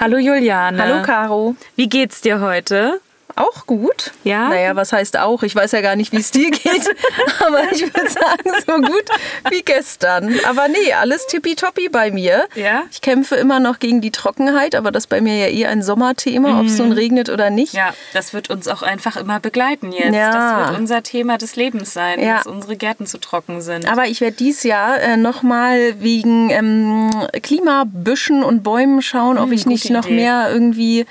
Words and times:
Hallo 0.00 0.16
Juliane. 0.16 0.80
Hallo 0.80 1.02
Caro. 1.02 1.54
Wie 1.76 1.88
geht's 1.88 2.22
dir 2.22 2.40
heute? 2.40 3.00
Auch 3.38 3.66
gut. 3.66 4.10
Ja? 4.24 4.48
Naja, 4.48 4.74
was 4.74 4.92
heißt 4.92 5.16
auch? 5.18 5.42
Ich 5.44 5.54
weiß 5.54 5.70
ja 5.72 5.80
gar 5.80 5.94
nicht, 5.96 6.10
wie 6.12 6.16
es 6.16 6.30
dir 6.32 6.50
geht. 6.50 6.90
aber 7.46 7.70
ich 7.72 7.82
würde 7.82 8.08
sagen, 8.10 8.50
so 8.66 8.72
gut 8.80 9.04
wie 9.50 9.62
gestern. 9.62 10.34
Aber 10.48 10.66
nee, 10.66 10.92
alles 10.92 11.26
tippitoppi 11.28 11.88
bei 11.88 12.10
mir. 12.10 12.48
Ja? 12.56 12.82
Ich 12.90 13.00
kämpfe 13.00 13.36
immer 13.36 13.60
noch 13.60 13.78
gegen 13.78 14.00
die 14.00 14.10
Trockenheit, 14.10 14.74
aber 14.74 14.90
das 14.90 15.04
ist 15.04 15.06
bei 15.08 15.20
mir 15.20 15.36
ja 15.36 15.46
eh 15.46 15.66
ein 15.66 15.82
Sommerthema, 15.82 16.58
ob 16.58 16.66
es 16.66 16.78
nun 16.78 16.90
regnet 16.92 17.28
oder 17.28 17.50
nicht. 17.50 17.74
Ja, 17.74 17.94
das 18.12 18.32
wird 18.32 18.50
uns 18.50 18.66
auch 18.66 18.82
einfach 18.82 19.16
immer 19.16 19.38
begleiten 19.38 19.92
jetzt. 19.92 20.14
Ja. 20.14 20.32
Das 20.32 20.68
wird 20.70 20.78
unser 20.80 21.02
Thema 21.04 21.38
des 21.38 21.54
Lebens 21.54 21.92
sein, 21.94 22.20
Ja. 22.20 22.38
dass 22.38 22.46
unsere 22.48 22.76
Gärten 22.76 23.06
zu 23.06 23.18
trocken 23.18 23.60
sind. 23.60 23.86
Aber 23.88 24.06
ich 24.06 24.20
werde 24.20 24.36
dies 24.36 24.64
Jahr 24.64 24.98
äh, 25.00 25.16
nochmal 25.16 26.00
wegen 26.00 26.50
ähm, 26.50 27.10
Klimabüschen 27.42 28.42
und 28.42 28.62
Bäumen 28.62 29.02
schauen, 29.02 29.38
ob 29.38 29.46
Hm, 29.46 29.52
ich 29.52 29.66
nicht 29.66 29.90
noch 29.90 30.06
Idee. 30.06 30.14
mehr 30.16 30.50
irgendwie 30.52 31.06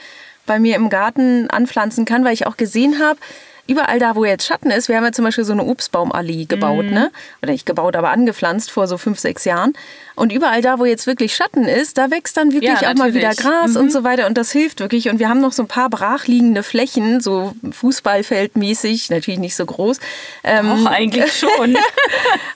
bei 0.48 0.60
mir 0.60 0.76
im 0.76 0.90
Garten 0.90 1.48
anpflanzen 1.52 2.06
kann, 2.06 2.26
weil 2.26 2.34
ich 2.34 2.48
auch 2.48 2.58
gesehen 2.58 3.00
habe, 3.00 3.20
überall 3.68 4.00
da, 4.00 4.16
wo 4.16 4.26
jetzt 4.26 4.46
Schatten 4.46 4.72
ist, 4.72 4.88
wir 4.90 4.98
haben 4.98 5.04
ja 5.06 5.12
zum 5.12 5.26
Beispiel 5.26 5.44
so 5.44 5.54
eine 5.54 5.64
Obstbaumallee 5.64 6.46
gebaut, 6.46 6.86
Mhm. 6.86 6.94
ne? 6.94 7.12
Oder 7.44 7.52
nicht 7.52 7.66
gebaut, 7.66 7.96
aber 7.96 8.10
angepflanzt 8.12 8.72
vor 8.72 8.88
so 8.88 8.98
fünf, 8.98 9.20
sechs 9.20 9.46
Jahren. 9.46 9.74
Und 10.16 10.32
überall 10.32 10.62
da, 10.64 10.80
wo 10.80 10.86
jetzt 10.86 11.06
wirklich 11.06 11.36
Schatten 11.36 11.66
ist, 11.66 11.98
da 12.00 12.10
wächst 12.10 12.38
dann 12.38 12.52
wirklich 12.52 12.82
Ja, 12.82 12.90
auch 12.92 12.96
mal 12.96 13.14
wieder. 13.14 13.30
Gras 13.36 13.72
Mhm. 13.76 13.82
und 13.82 13.92
so 13.92 14.04
weiter. 14.04 14.26
Und 14.28 14.36
das 14.38 14.52
hilft 14.52 14.80
wirklich. 14.80 15.10
Und 15.10 15.20
wir 15.20 15.30
haben 15.30 15.42
noch 15.42 15.52
so 15.52 15.62
ein 15.64 15.68
paar 15.68 15.90
brachliegende 15.92 16.64
Flächen, 16.64 17.22
so 17.22 17.54
Fußballfeldmäßig, 17.72 19.10
natürlich 19.10 19.40
nicht 19.40 19.56
so 19.56 19.66
groß. 19.66 20.00
Ähm, 20.44 20.70
Doch, 20.84 20.92
eigentlich 20.92 21.32
schon. 21.38 21.78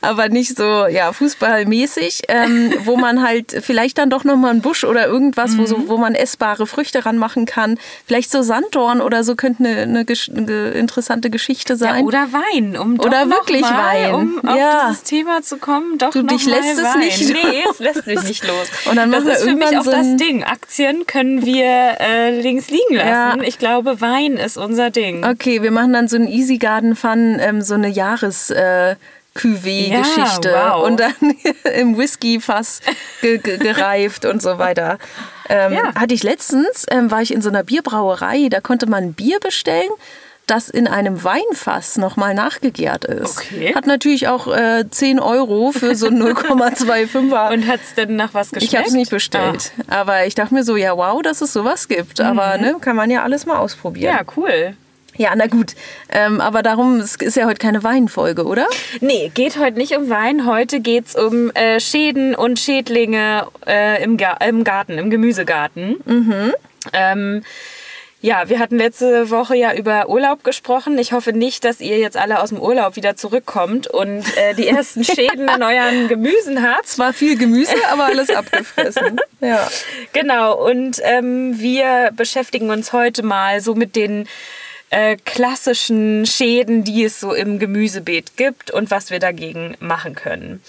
aber 0.02 0.30
nicht 0.30 0.58
so 0.58 0.88
ja 0.88 1.14
fußballmäßig, 1.14 2.24
ähm, 2.30 2.74
wo 2.86 2.98
man 2.98 3.22
halt 3.22 3.56
vielleicht 3.62 3.98
dann 3.98 4.10
doch 4.10 4.24
noch 4.24 4.38
mal 4.38 4.50
einen 4.50 4.62
Busch 4.62 4.84
oder 4.84 5.06
irgendwas, 5.08 5.58
wo, 5.58 5.62
Mhm. 5.64 5.68
so, 5.68 5.88
wo 5.90 5.98
man 5.98 6.16
essbare 6.16 6.66
Früchte 6.66 7.06
ranmachen 7.06 7.46
kann. 7.46 7.78
Vielleicht 8.08 8.32
so 8.32 8.42
Sanddorn 8.42 9.02
oder 9.02 9.24
so 9.24 9.36
könnte 9.36 9.64
eine, 9.64 9.82
eine, 9.82 10.06
eine 10.36 10.70
interessante 10.72 11.01
Geschichte 11.30 11.74
ja, 11.74 11.78
sein. 11.78 12.06
oder 12.06 12.28
Wein, 12.32 12.78
um 12.78 12.98
doch 12.98 13.06
Oder 13.06 13.30
wirklich 13.30 13.62
mal, 13.62 13.72
Wein. 13.74 14.14
um 14.14 14.40
auf 14.48 14.56
Ja. 14.58 14.88
dieses 14.90 15.04
Thema 15.04 15.42
zu 15.42 15.58
kommen, 15.58 15.98
doch 15.98 16.12
Du, 16.12 16.22
noch 16.22 16.28
dich 16.30 16.46
mal 16.48 16.56
lässt 16.60 16.78
es 16.80 16.84
Wein. 16.84 17.00
nicht 17.00 17.30
Nee, 17.34 17.64
es 17.70 17.80
lässt 17.80 18.08
mich 18.08 18.24
nicht 18.24 18.48
los. 18.48 18.68
Und 18.90 18.96
dann 18.96 19.12
das 19.12 19.26
ist 19.26 19.44
für 19.44 19.56
mich 19.56 19.78
auch 19.78 19.84
so 19.84 19.92
das 19.92 20.16
Ding. 20.18 20.44
Aktien 20.44 21.06
können 21.08 21.46
wir 21.46 21.66
äh, 22.00 22.42
links 22.42 22.70
liegen 22.70 22.96
lassen. 22.96 23.42
Ja. 23.42 23.48
Ich 23.48 23.58
glaube, 23.58 24.02
Wein 24.02 24.38
ist 24.38 24.58
unser 24.58 24.90
Ding. 24.90 25.26
Okay, 25.26 25.62
wir 25.62 25.72
machen 25.72 25.94
dann 25.94 26.08
so 26.08 26.16
ein 26.18 26.28
Easy 26.28 26.58
Garden 26.58 26.96
Fun, 26.96 27.38
ähm, 27.40 27.62
so 27.62 27.74
eine 27.74 27.88
Jahres 27.90 28.50
äh, 28.52 28.96
Cuvée-Geschichte 29.34 30.50
Ja, 30.50 30.76
wow. 30.78 30.86
und 30.86 31.00
dann 31.00 31.14
im 31.76 31.98
Whisky-Fass 31.98 32.82
ge 33.22 33.38
ge 33.38 33.58
gereift 33.58 34.26
und 34.26 34.42
so 34.42 34.58
weiter. 34.58 34.98
Ähm, 35.50 35.74
Ja. 35.74 35.96
Hatte 35.96 36.14
ich 36.14 36.24
letztens, 36.24 36.86
ähm, 36.92 37.12
war 37.12 37.22
ich 37.22 37.34
in 37.34 37.42
so 37.42 37.50
einer 37.50 37.64
Bierbrauerei, 37.64 38.48
da 38.50 38.60
konnte 38.62 38.88
man 38.88 39.14
Bier 39.14 39.40
bestellen, 39.40 39.90
das 40.48 40.70
in 40.70 40.88
einem 40.88 41.24
Weinfass 41.24 41.98
nochmal 41.98 42.34
nachgegärt 42.34 43.06
ist. 43.06 43.38
Okay. 43.38 43.74
Hat 43.74 43.88
natürlich 43.88 44.28
auch 44.28 44.48
äh, 44.48 44.84
10 44.90 45.20
Euro 45.20 45.72
für 45.72 45.96
so 45.96 46.08
ein 46.08 46.22
0,25er. 46.22 47.54
Und 47.54 47.68
hat 47.68 47.80
es 47.82 47.94
denn 47.96 48.16
nach 48.18 48.34
was 48.34 48.50
geschmeckt? 48.52 48.64
Ich 48.74 48.78
habe 48.78 48.88
es 48.88 48.94
nicht 48.94 49.12
bestellt. 49.12 49.72
Aber 49.88 50.26
ich 50.26 50.36
dachte 50.36 50.54
mir 50.54 50.64
so, 50.64 50.76
ja 50.76 50.98
wow, 50.98 51.22
dass 51.22 51.42
es 51.42 51.54
sowas 51.54 51.88
gibt. 51.88 52.20
Aber 52.20 52.58
ne, 52.58 52.76
kann 52.82 52.96
man 52.96 53.10
ja 53.10 53.24
alles 53.24 53.46
mal 53.46 53.56
Ah. 53.56 53.60
ausprobieren. 53.60 54.14
Ja, 54.14 54.24
cool. 54.36 54.76
Ja, 55.18 55.32
na 55.36 55.48
gut. 55.48 55.76
Ähm, 56.10 56.40
aber 56.42 56.64
darum, 56.64 57.00
es 57.02 57.16
ist 57.18 57.36
ja 57.36 57.46
heute 57.46 57.60
keine 57.60 57.84
Weinfolge, 57.84 58.46
oder? 58.46 58.66
Nee, 59.02 59.30
geht 59.34 59.60
heute 59.60 59.78
nicht 59.78 59.96
um 59.96 60.10
Wein. 60.10 60.46
Heute 60.46 60.80
geht 60.80 61.08
es 61.08 61.16
um 61.16 61.52
äh, 61.52 61.80
Schäden 61.82 62.34
und 62.34 62.60
Schädlinge 62.60 63.46
äh, 63.68 64.02
im, 64.04 64.16
Ga 64.18 64.38
im 64.48 64.64
Garten, 64.64 64.98
im 64.98 65.10
Gemüsegarten. 65.10 65.98
Ähm, 66.94 67.44
ja, 68.22 68.50
wir 68.50 68.60
hatten 68.60 68.78
letzte 68.78 69.32
Woche 69.32 69.56
ja 69.56 69.74
über 69.74 70.08
Urlaub 70.08 70.44
gesprochen. 70.44 70.98
Ich 71.00 71.12
hoffe 71.12 71.34
nicht, 71.34 71.66
dass 71.66 71.82
ihr 71.82 71.98
jetzt 71.98 72.18
alle 72.18 72.42
aus 72.42 72.50
dem 72.50 72.60
Urlaub 72.60 72.96
wieder 72.96 73.16
zurückkommt 73.16 73.88
und 73.88 74.24
äh, 74.38 74.54
die 74.54 74.68
ersten 74.68 75.04
Schäden 75.04 75.50
an 75.50 75.64
euren 75.64 76.08
Gemüsen 76.08 76.62
habt. 76.62 76.88
Zwar 76.88 77.14
viel 77.14 77.36
Gemüse, 77.36 77.76
aber 77.92 78.06
alles 78.06 78.30
abgefressen. 78.30 79.20
Ja. 79.44 79.68
Genau, 80.14 80.54
und 80.70 81.02
ähm, 81.02 81.60
wir 81.60 82.12
beschäftigen 82.16 82.70
uns 82.70 82.94
heute 82.94 83.24
mal 83.24 83.60
so 83.60 83.74
mit 83.74 83.96
den 83.96 84.28
äh, 84.92 85.18
klassischen 85.18 86.28
Schäden, 86.28 86.84
die 86.84 87.06
es 87.06 87.20
so 87.20 87.34
im 87.34 87.58
Gemüsebeet 87.58 88.38
gibt 88.38 88.70
und 88.70 88.92
was 88.92 89.10
wir 89.10 89.20
dagegen 89.20 89.76
machen 89.80 90.14
können. 90.14 90.62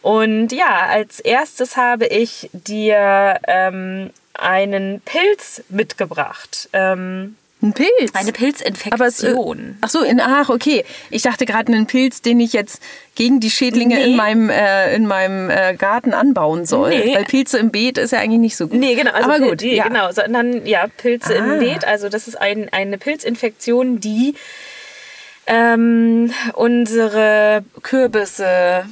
Und 0.00 0.52
ja, 0.52 0.86
als 0.88 1.18
erstes 1.18 1.76
habe 1.76 2.06
ich 2.06 2.50
dir 2.52 3.40
ähm, 3.48 4.10
einen 4.40 5.00
Pilz 5.04 5.62
mitgebracht. 5.68 6.68
Ähm, 6.72 7.36
Ein 7.62 7.74
Pilz. 7.74 8.14
eine 8.14 8.30
aber 8.30 9.06
es, 9.06 9.22
äh, 9.22 9.26
Pilzinfektion. 9.32 9.76
ach 9.82 9.88
so, 9.90 10.00
in, 10.02 10.18
ach, 10.20 10.48
okay. 10.48 10.84
Ich 11.10 11.22
dachte 11.22 11.44
gerade 11.44 11.70
einen 11.72 11.86
Pilz, 11.86 12.22
den 12.22 12.40
ich 12.40 12.52
jetzt 12.54 12.82
gegen 13.14 13.38
die 13.40 13.50
Schädlinge 13.50 13.96
Nee. 13.96 14.04
in 14.04 14.16
meinem, 14.16 14.48
äh, 14.48 14.94
in 14.94 15.06
meinem 15.06 15.50
äh, 15.50 15.74
Garten 15.74 16.14
anbauen 16.14 16.64
soll. 16.64 16.90
Nee. 16.90 17.14
Weil 17.14 17.24
Pilze 17.24 17.58
im 17.58 17.70
Beet 17.70 17.98
ist 17.98 18.12
ja 18.12 18.20
eigentlich 18.20 18.40
nicht 18.40 18.56
so 18.56 18.66
gut. 18.68 18.78
Nee, 18.78 18.94
genau. 18.94 19.12
Also 19.12 19.28
aber 19.30 19.38
Pil- 19.44 19.48
gut, 19.50 19.60
die, 19.60 19.74
ja. 19.76 19.84
genau, 19.88 20.10
sondern 20.10 20.64
ja, 20.66 20.86
Pilze 20.96 21.34
Ah. 21.34 21.38
im 21.54 21.58
Beet. 21.58 21.84
Also 21.84 22.08
das 22.08 22.28
ist 22.28 22.40
ein, 22.40 22.68
eine 22.72 22.96
Pilzinfektion, 22.96 24.00
die 24.00 24.34
ähm, 25.46 26.32
unsere 26.54 27.64
Kürbisse, 27.82 28.86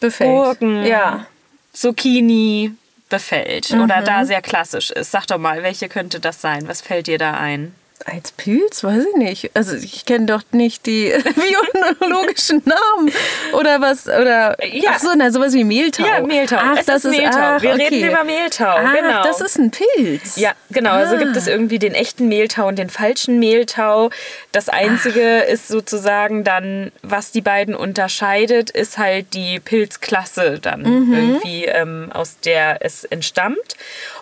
Befällt. 0.00 0.30
Gurken, 0.30 0.84
Ja. 0.84 1.26
Zucchini 1.72 2.72
befällt 3.12 3.70
oder 3.72 4.00
Mhm. 4.00 4.04
da 4.06 4.24
sehr 4.24 4.40
klassisch 4.42 4.90
ist. 4.90 5.10
Sag 5.12 5.26
doch 5.26 5.38
mal, 5.38 5.62
welche 5.62 5.88
könnte 5.88 6.18
das 6.18 6.40
sein? 6.40 6.66
Was 6.66 6.80
fällt 6.80 7.06
dir 7.06 7.18
da 7.18 7.34
ein? 7.34 7.74
Als 8.04 8.32
Pilz? 8.32 8.82
Weiß 8.84 9.04
ich 9.10 9.16
nicht. 9.16 9.50
Also 9.54 9.76
ich 9.76 10.04
kenne 10.04 10.26
doch 10.26 10.42
nicht 10.52 10.86
die 10.86 11.12
biologischen 12.00 12.62
Namen. 12.64 13.12
Oder 13.52 13.80
was? 13.80 14.06
Oder 14.06 14.56
Ja. 14.64 14.92
ach 14.94 14.98
so, 15.00 15.08
na, 15.16 15.30
sowas 15.30 15.52
wie 15.54 15.64
Mehltau. 15.64 16.04
Ja, 16.04 16.20
Mehltau. 16.20 16.56
Ach, 16.60 16.76
Es 16.78 16.86
das 16.86 17.04
ist 17.04 17.16
Mehltau. 17.16 17.38
Ach, 17.38 17.62
Wir 17.62 17.72
okay. 17.74 17.88
reden 17.88 18.08
über 18.10 18.24
Mehltau, 18.24 18.66
Ach, 18.76 18.94
genau. 18.94 19.22
das 19.22 19.40
ist 19.40 19.58
ein 19.58 19.70
Pilz. 19.70 20.36
Ja, 20.36 20.52
genau. 20.70 20.90
Also 20.92 21.14
Ah. 21.16 21.18
gibt 21.18 21.36
es 21.36 21.46
irgendwie 21.46 21.78
den 21.78 21.94
echten 21.94 22.28
Mehltau 22.28 22.66
und 22.68 22.78
den 22.78 22.90
falschen 22.90 23.38
Mehltau. 23.38 24.10
Das 24.52 24.68
Einzige 24.68 25.40
ist 25.40 25.68
sozusagen 25.68 26.44
dann, 26.44 26.92
was 27.02 27.30
die 27.32 27.40
beiden 27.40 27.74
unterscheidet, 27.74 28.70
ist 28.70 28.98
halt 28.98 29.34
die 29.34 29.60
Pilzklasse 29.60 30.58
dann 30.60 30.84
irgendwie, 30.84 31.66
ähm, 31.66 32.10
aus 32.12 32.38
der 32.44 32.78
es 32.80 33.04
entstammt. 33.04 33.76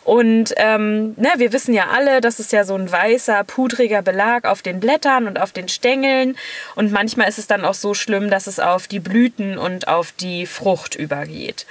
Und 0.04 0.54
ähm, 0.56 1.14
ne, 1.16 1.28
wir 1.36 1.52
wissen 1.52 1.74
ja 1.74 1.88
alle, 1.94 2.20
das 2.20 2.40
ist 2.40 2.52
ja 2.52 2.64
so 2.64 2.74
ein 2.74 2.90
weißer, 2.90 3.44
pudriger 3.44 4.02
Belag 4.02 4.46
auf 4.46 4.62
den 4.62 4.80
Blättern 4.80 5.26
und 5.26 5.40
auf 5.40 5.52
den 5.52 5.68
Stängeln. 5.68 6.36
Und 6.74 6.90
manchmal 6.92 7.28
ist 7.28 7.38
es 7.38 7.46
dann 7.46 7.64
auch 7.64 7.74
so 7.74 7.94
schlimm, 7.94 8.30
dass 8.30 8.46
es 8.46 8.60
auf 8.60 8.88
die 8.88 9.00
Blüten 9.00 9.58
und 9.58 9.88
auf 9.88 10.12
die 10.12 10.46
Frucht 10.46 10.94
übergeht. 10.94 11.66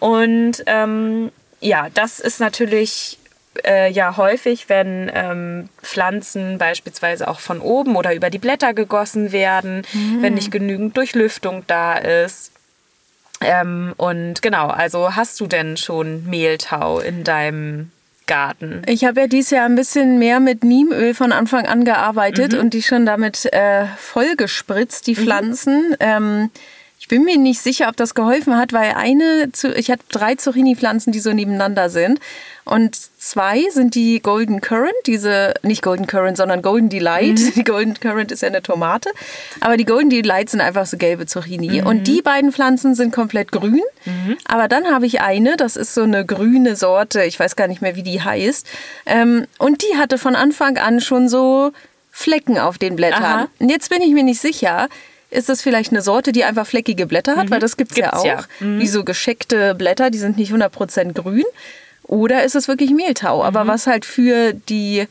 Und 0.00 0.62
ähm, 0.66 1.30
ja, 1.60 1.88
das 1.92 2.20
ist 2.20 2.40
natürlich 2.40 3.18
äh, 3.66 3.90
ja 3.90 4.16
häufig, 4.16 4.68
wenn 4.68 5.10
ähm, 5.12 5.68
Pflanzen 5.82 6.58
beispielsweise 6.58 7.28
auch 7.28 7.40
von 7.40 7.60
oben 7.60 7.96
oder 7.96 8.14
über 8.14 8.30
die 8.30 8.38
Blätter 8.38 8.74
gegossen 8.74 9.32
werden, 9.32 9.82
wenn 10.22 10.34
nicht 10.34 10.50
genügend 10.50 10.96
Durchlüftung 10.96 11.64
da 11.66 11.94
ist. 11.96 12.52
Ähm, 13.40 13.94
und 13.96 14.42
genau, 14.42 14.66
also 14.68 15.14
hast 15.14 15.38
du 15.40 15.46
denn 15.46 15.76
schon 15.76 16.24
Mehltau 16.26 16.98
in 17.00 17.22
deinem 17.24 17.90
Garten? 18.26 18.82
Ich 18.86 19.04
habe 19.04 19.20
ja 19.22 19.26
dieses 19.26 19.50
Jahr 19.50 19.64
ein 19.64 19.74
bisschen 19.76 20.18
mehr 20.18 20.40
mit 20.40 20.64
Niemöl 20.64 21.14
von 21.14 21.32
Anfang 21.32 21.66
an 21.66 21.84
gearbeitet 21.84 22.52
Mhm. 22.52 22.58
und 22.58 22.74
die 22.74 22.82
schon 22.82 23.06
damit 23.06 23.46
äh, 23.52 23.86
voll 23.96 24.36
gespritzt, 24.36 25.06
die 25.06 25.14
Pflanzen. 25.16 25.96
Ähm, 26.00 26.50
ich 26.98 27.06
bin 27.06 27.24
mir 27.24 27.38
nicht 27.38 27.60
sicher, 27.60 27.88
ob 27.88 27.96
das 27.96 28.14
geholfen 28.14 28.56
hat, 28.56 28.72
weil 28.72 28.92
eine, 28.92 29.50
ich 29.76 29.90
hatte 29.90 30.02
drei 30.10 30.34
Zucchini-Pflanzen, 30.34 31.12
die 31.12 31.20
so 31.20 31.32
nebeneinander 31.32 31.90
sind. 31.90 32.18
Und 32.64 32.96
zwei 32.96 33.62
sind 33.70 33.94
die 33.94 34.20
Golden 34.20 34.60
Currant, 34.60 34.92
diese, 35.06 35.54
nicht 35.62 35.80
Golden 35.80 36.06
Currant, 36.06 36.36
sondern 36.36 36.60
Golden 36.60 36.88
Delight. 36.88 37.38
Mhm. 37.38 37.52
Die 37.54 37.64
Golden 37.64 37.94
Currant 37.94 38.30
ist 38.30 38.42
ja 38.42 38.48
eine 38.48 38.62
Tomate. 38.62 39.10
Aber 39.60 39.78
die 39.78 39.86
Golden 39.86 40.10
Delight 40.10 40.50
sind 40.50 40.60
einfach 40.60 40.84
so 40.84 40.98
gelbe 40.98 41.24
Zucchini. 41.24 41.80
Mhm. 41.80 41.86
Und 41.86 42.06
die 42.06 42.20
beiden 42.20 42.52
Pflanzen 42.52 42.94
sind 42.94 43.14
komplett 43.14 43.52
grün. 43.52 43.80
Aber 44.46 44.68
dann 44.68 44.86
habe 44.86 45.06
ich 45.06 45.20
eine, 45.20 45.56
das 45.56 45.76
ist 45.76 45.94
so 45.94 46.02
eine 46.02 46.26
grüne 46.26 46.76
Sorte, 46.76 47.24
ich 47.24 47.38
weiß 47.38 47.56
gar 47.56 47.68
nicht 47.68 47.80
mehr, 47.80 47.96
wie 47.96 48.02
die 48.02 48.20
heißt. 48.22 48.66
Ähm, 49.06 49.46
und 49.58 49.82
die 49.82 49.96
hatte 49.96 50.18
von 50.18 50.34
Anfang 50.34 50.76
an 50.78 51.00
schon 51.00 51.28
so 51.28 51.72
Flecken 52.10 52.58
auf 52.58 52.78
den 52.78 52.96
Blättern. 52.96 53.22
Aha. 53.22 53.48
Und 53.58 53.70
jetzt 53.70 53.90
bin 53.90 54.02
ich 54.02 54.12
mir 54.12 54.24
nicht 54.24 54.40
sicher, 54.40 54.88
ist 55.30 55.48
das 55.48 55.62
vielleicht 55.62 55.92
eine 55.92 56.02
Sorte, 56.02 56.32
die 56.32 56.44
einfach 56.44 56.66
fleckige 56.66 57.06
Blätter 57.06 57.36
hat? 57.36 57.50
Weil 57.50 57.60
das 57.60 57.76
gibt 57.76 57.92
es 57.92 57.98
ja 57.98 58.14
auch. 58.14 58.24
ja. 58.24 58.44
Wie 58.60 58.86
so 58.86 59.04
gescheckte 59.04 59.74
Blätter, 59.74 60.10
die 60.10 60.18
sind 60.18 60.38
nicht 60.38 60.52
100% 60.52 61.12
grün. 61.12 61.44
Oder 62.04 62.44
ist 62.44 62.54
es 62.54 62.68
wirklich 62.68 62.90
Mehltau? 62.90 63.44
Aber 63.44 63.66
was 63.66 63.86
halt 63.86 64.06
für 64.06 64.54
die 64.54 65.06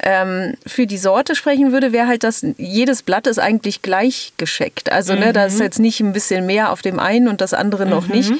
ähm, 0.00 0.54
für 0.66 0.86
die 0.86 0.96
Sorte 0.96 1.34
sprechen 1.34 1.72
würde, 1.72 1.92
wäre 1.92 2.06
halt, 2.06 2.22
dass 2.22 2.46
jedes 2.56 3.02
Blatt 3.02 3.26
ist 3.26 3.38
eigentlich 3.38 3.82
gleich 3.82 4.32
gescheckt. 4.36 4.92
Also 4.92 5.14
ne, 5.14 5.32
da 5.32 5.46
ist 5.46 5.60
jetzt 5.60 5.80
nicht 5.80 6.00
ein 6.00 6.12
bisschen 6.12 6.46
mehr 6.46 6.70
auf 6.70 6.82
dem 6.82 7.00
einen 7.00 7.28
und 7.28 7.40
das 7.40 7.52
andere 7.52 7.84
noch 7.84 8.06
nicht. 8.06 8.32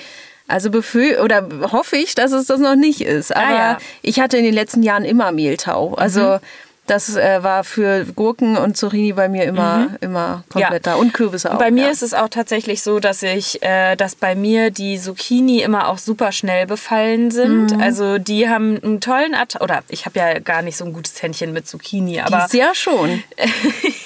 Also 0.47 0.71
befür 0.71 1.23
oder 1.23 1.47
hoffe 1.73 1.97
ich, 1.97 2.15
dass 2.15 2.33
es 2.33 2.47
das 2.47 2.61
noch 2.61 2.77
nicht 2.77 3.03
ist. 3.03 3.37
Aber 3.37 3.55
ja. 3.55 3.79
ich 4.01 4.21
hatte 4.21 4.39
in 4.39 4.45
den 4.45 4.55
letzten 4.55 4.83
Jahren 4.83 5.05
immer 5.05 5.31
Mehltau. 5.33 5.95
Also 5.95 6.39
das 6.89 7.15
äh, 7.17 7.43
war 7.43 7.65
für 7.65 8.05
Gurken 8.05 8.57
und 8.57 8.77
Zucchini 8.77 9.13
bei 9.13 9.29
mir 9.29 9.45
immer, 9.45 9.91
immer 10.01 10.45
komplett 10.49 10.87
da. 10.87 10.95
Und 10.95 11.13
Kürbisse 11.13 11.53
auch. 11.53 11.59
Bei 11.59 11.71
mir 11.71 11.85
ja. 11.85 11.91
ist 11.91 12.03
es 12.03 12.15
auch 12.15 12.29
tatsächlich 12.29 12.83
so, 12.83 12.99
dass 12.99 13.23
ich, 13.23 13.63
äh, 13.63 13.95
dass 13.97 14.15
bei 14.15 14.35
mir 14.35 14.71
die 14.71 14.99
Zucchini 14.99 15.61
immer 15.61 15.89
auch 15.89 15.99
super 15.99 16.33
schnell 16.33 16.67
befallen 16.67 17.31
sind. 17.31 17.77
Mhm. 17.77 17.81
Also 17.81 18.19
die 18.19 18.49
haben 18.49 18.83
einen 18.83 19.01
tollen 19.01 19.35
At 19.35 19.61
oder 19.61 19.83
ich 19.89 20.07
habe 20.07 20.19
ja 20.19 20.39
gar 20.39 20.63
nicht 20.63 20.77
so 20.77 20.85
ein 20.85 20.93
gutes 20.93 21.23
Händchen 21.23 21.53
mit 21.53 21.69
Zucchini, 21.69 22.21
aber 22.21 22.47
Dies 22.51 22.59
Jahr 22.59 22.75
schon. 22.75 23.23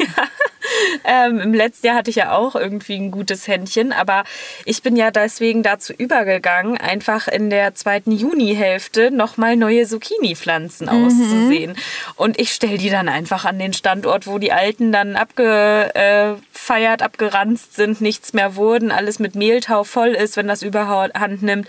ähm, 1.05 1.41
im 1.41 1.55
letzten 1.55 1.87
Jahr 1.87 1.97
hatte 1.97 2.11
ich 2.11 2.17
ja 2.17 2.33
auch 2.37 2.55
irgendwie 2.55 2.97
ein 2.97 3.11
gutes 3.11 3.49
Händchen, 3.49 3.93
aber 3.93 4.25
ich 4.65 4.83
bin 4.83 4.97
ja 4.97 5.11
deswegen 5.11 5.63
dazu 5.63 5.93
übergegangen, 5.93 6.79
einfach 6.79 7.29
in 7.29 7.51
der 7.51 7.75
zweiten 7.75 8.13
Junihälfte 8.13 9.11
nochmal 9.11 9.57
neue 9.57 9.87
Zucchini-Pflanzen 9.87 10.89
auszusehen. 10.89 11.77
Und 12.17 12.39
ich 12.39 12.53
stelle 12.53 12.79
die 12.79 12.91
dann 12.91 13.09
einfach 13.09 13.45
an 13.45 13.59
den 13.59 13.73
Standort, 13.73 14.27
wo 14.27 14.39
die 14.39 14.53
alten 14.53 14.93
dann 14.93 15.17
abgefeiert, 15.17 17.03
abgeranzt 17.03 17.75
sind, 17.75 18.01
nichts 18.01 18.33
mehr 18.33 18.57
wurden, 18.57 18.91
alles 18.91 19.19
mit 19.19 19.35
Mehltau 19.35 19.85
voll 19.85 20.11
ist, 20.11 20.37
wenn 20.37 20.49
das 20.49 20.63
überhand 20.63 21.43
nimmt, 21.43 21.69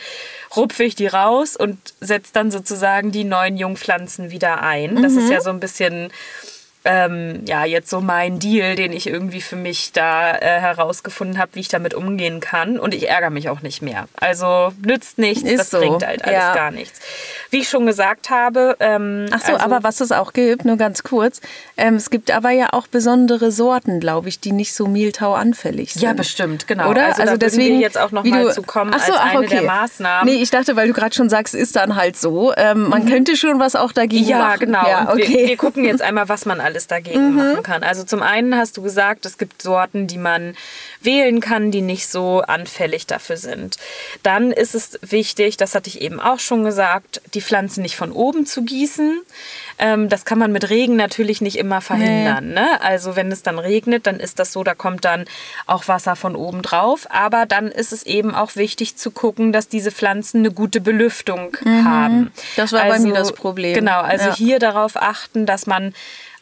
rupfe 0.56 0.84
ich 0.84 0.96
die 0.96 1.08
raus 1.08 1.56
und 1.56 1.78
setze 2.00 2.34
dann 2.34 2.52
sozusagen 2.52 3.12
die 3.12 3.24
neuen 3.24 3.58
Jungpflanzen 3.58 4.32
wieder 4.32 4.62
ein. 4.62 5.02
Das 5.02 5.14
ist 5.14 5.30
ja 5.30 5.42
so 5.42 5.50
ein 5.50 5.60
bisschen 5.60 6.12
ähm, 6.86 7.42
ja, 7.46 7.64
jetzt 7.66 7.90
so 7.90 8.02
mein 8.02 8.40
Deal, 8.40 8.76
den 8.76 8.92
ich 8.92 9.08
irgendwie 9.08 9.42
für 9.42 9.56
mich 9.56 9.92
da 9.94 10.36
äh, 10.36 10.60
herausgefunden 10.60 11.38
habe, 11.40 11.52
wie 11.56 11.62
ich 11.62 11.70
damit 11.70 11.94
umgehen 11.94 12.40
kann. 12.42 12.78
Und 12.78 12.94
ich 12.94 13.08
ärgere 13.10 13.30
mich 13.30 13.48
auch 13.50 13.62
nicht 13.62 13.82
mehr. 13.82 14.08
Also 14.20 14.74
nützt 14.86 15.18
nichts, 15.18 15.44
Ist 15.50 15.60
das 15.60 15.70
so, 15.70 15.78
bringt 15.80 16.06
halt 16.06 16.24
alles 16.26 16.36
ja. 16.38 16.54
gar 16.54 16.72
nichts. 16.72 17.00
Wie 17.52 17.60
ich 17.60 17.70
schon 17.70 17.86
gesagt 17.86 18.30
habe, 18.30 18.76
ähm, 18.80 19.28
Ach 19.32 19.40
so, 19.40 19.54
also, 19.54 19.64
aber 19.66 19.84
was 19.84 20.02
es 20.02 20.12
auch 20.12 20.34
gibt, 20.34 20.66
nur 20.66 20.76
ganz 20.78 21.04
kurz, 21.04 21.40
ähm, 21.78 21.96
es 21.96 22.10
gibt 22.10 22.32
aber 22.32 22.50
ja 22.50 22.70
auch 22.74 22.88
besondere 22.88 23.52
Sorten, 23.52 24.00
glaube 24.00 24.28
ich, 24.28 24.40
die 24.40 24.52
nicht 24.52 24.74
so 24.74 24.88
mehltauanfällig 24.88 25.94
sind. 25.94 26.02
Ja, 26.02 26.14
bestimmt, 26.14 26.68
genau. 26.68 26.90
Oder? 26.90 27.06
Also, 27.08 27.24
da 27.24 27.38
deswegen 27.38 27.76
wir 27.76 27.82
jetzt 27.82 27.98
auch 27.98 28.12
noch 28.12 28.24
mal 28.24 28.44
du- 28.44 28.52
zu 28.52 28.62
kommen 28.64 28.92
Ach 28.94 29.00
so, 29.06 29.14
als 29.14 29.22
ach, 29.24 29.30
eine 29.32 29.40
okay. 29.40 29.48
der 29.60 29.62
Maßnahmen. 29.64 30.34
Nee, 30.34 30.42
ich 30.42 30.50
dachte, 30.52 30.76
weil 30.76 30.88
du 30.88 30.94
gerade 30.94 31.16
schon 31.16 31.30
sagst, 31.30 31.54
ist 31.56 31.76
dann 31.76 31.96
halt 31.96 32.18
so. 32.18 32.54
Ähm, 32.58 32.90
man 32.90 33.06
könnte 33.08 33.38
schon 33.38 33.60
was 33.60 33.76
auch 33.76 33.92
dagegen 33.94 34.24
Mhm. 34.26 34.30
Ja, 34.30 34.38
machen. 34.40 34.60
genau. 34.60 34.88
Ja, 34.88 35.08
wir, 35.08 35.14
okay. 35.24 35.44
Mhm. 35.44 35.48
wir 35.48 35.58
gucken 35.58 35.86
jetzt 35.86 36.02
einmal, 36.02 36.28
was 36.30 36.46
man 36.46 36.60
alles 36.60 36.73
dagegen 36.88 37.36
machen 37.36 37.64
kann. 37.64 37.84
Also 37.84 38.04
zum 38.04 38.22
einen 38.22 38.56
hast 38.58 38.78
du 38.78 38.82
gesagt, 38.82 39.26
es 39.26 39.38
gibt 39.38 39.62
Sorten, 39.62 40.08
die 40.08 40.18
man 40.18 40.56
wählen 41.02 41.40
kann, 41.40 41.72
die 41.72 41.82
nicht 41.82 42.08
so 42.08 42.42
anfällig 42.42 43.08
dafür 43.08 43.38
sind. 43.38 43.78
Dann 44.24 44.52
ist 44.52 44.76
es 44.76 45.00
wichtig, 45.02 45.58
das 45.58 45.76
hatte 45.76 45.90
ich 45.90 46.02
eben 46.02 46.20
auch 46.20 46.40
schon 46.40 46.64
gesagt, 46.64 47.22
die 47.34 47.42
Pflanzen 47.42 47.82
nicht 47.82 47.96
von 47.96 48.12
oben 48.12 48.46
zu 48.46 48.64
gießen. 48.64 49.22
Ähm, 49.80 50.10
das 50.10 50.26
kann 50.26 50.40
man 50.40 50.52
mit 50.52 50.70
Regen 50.70 50.96
natürlich 50.96 51.42
nicht 51.42 51.58
immer 51.58 51.82
verhindern. 51.82 52.50
Ne? 52.54 52.82
Also 52.82 53.16
wenn 53.16 53.32
es 53.32 53.44
dann 53.44 53.60
regnet, 53.60 54.08
dann 54.08 54.20
ist 54.20 54.40
das 54.40 54.54
so, 54.54 54.64
da 54.64 54.76
kommt 54.76 55.04
dann 55.06 55.26
auch 55.66 55.88
Wasser 55.88 56.16
von 56.16 56.36
oben 56.36 56.62
drauf. 56.62 57.08
Aber 57.10 57.46
dann 57.46 57.68
ist 57.68 57.92
es 57.92 58.04
eben 58.04 58.34
auch 58.36 58.56
wichtig 58.56 58.96
zu 58.96 59.12
gucken, 59.12 59.52
dass 59.52 59.68
diese 59.68 59.92
Pflanzen 59.92 60.40
eine 60.40 60.52
gute 60.52 60.80
Belüftung 60.82 61.58
haben. 61.66 62.18
Mhm. 62.20 62.32
Das 62.56 62.72
war 62.72 62.86
bei 62.88 63.00
mir 63.00 63.14
das 63.14 63.34
Problem. 63.34 63.74
Genau, 63.74 64.02
also 64.02 64.28
Ja. 64.30 64.36
hier 64.36 64.60
darauf 64.60 64.96
achten, 64.96 65.46
dass 65.46 65.66
man, 65.66 65.94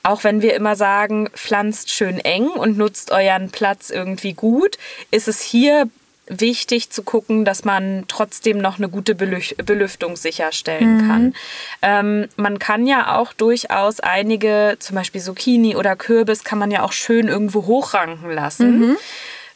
auch 0.04 0.24
wenn 0.24 0.42
wir 0.42 0.56
immer 0.56 0.76
sagen, 0.76 1.30
pflanzt 1.34 1.92
schön 1.92 2.20
eng 2.20 2.48
und 2.48 2.78
nutzt 2.78 3.12
euren 3.12 3.52
Platz 3.52 3.90
irgendwie 3.90 4.34
gut, 4.34 4.78
ist 5.12 5.28
es 5.28 5.42
hier 5.42 5.88
wichtig 6.28 6.90
zu 6.90 7.04
gucken, 7.04 7.44
dass 7.44 7.66
man 7.66 8.06
trotzdem 8.08 8.58
noch 8.58 8.78
eine 8.78 8.88
gute 8.88 9.16
Belüftung 9.16 10.16
sicherstellen 10.16 11.08
kann. 11.08 11.36
Ähm, 11.82 12.30
man 12.38 12.58
kann 12.58 12.88
ja 12.88 13.18
auch 13.18 13.34
durchaus 13.34 14.00
einige, 14.00 14.78
zum 14.80 14.96
Beispiel 14.96 15.20
Zucchini 15.20 15.76
oder 15.76 15.96
Kürbis, 15.96 16.44
kann 16.44 16.58
man 16.58 16.72
ja 16.72 16.84
auch 16.84 16.94
schön 16.94 17.28
irgendwo 17.28 17.66
hochranken 17.66 18.32
lassen. 18.32 18.98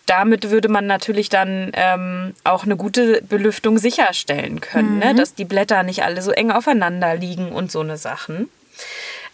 Damit 0.06 0.52
würde 0.52 0.68
man 0.68 0.86
natürlich 0.86 1.30
dann 1.30 1.72
ähm, 1.74 2.36
auch 2.44 2.66
eine 2.66 2.76
gute 2.76 3.22
Belüftung 3.24 3.78
sicherstellen 3.78 4.60
können, 4.62 5.00
ne? 5.00 5.16
dass 5.16 5.34
die 5.34 5.46
Blätter 5.46 5.82
nicht 5.84 6.04
alle 6.04 6.22
so 6.22 6.32
eng 6.32 6.52
aufeinander 6.52 7.16
liegen 7.16 7.52
und 7.52 7.72
so 7.72 7.80
eine 7.80 7.98
Sachen. 7.98 8.50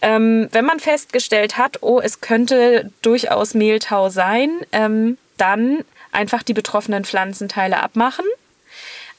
Ähm, 0.02 0.50
wenn 0.52 0.66
man 0.66 0.80
festgestellt 0.80 1.58
hat, 1.58 1.78
oh, 1.82 2.00
es 2.00 2.22
könnte 2.22 2.92
durchaus 3.02 3.54
Mehltau 3.54 4.10
sein, 4.10 4.50
ähm, 4.72 5.18
dann 5.38 5.84
einfach 6.12 6.44
die 6.44 6.54
betroffenen 6.54 7.06
Pflanzenteile 7.06 7.82
abmachen. 7.82 8.26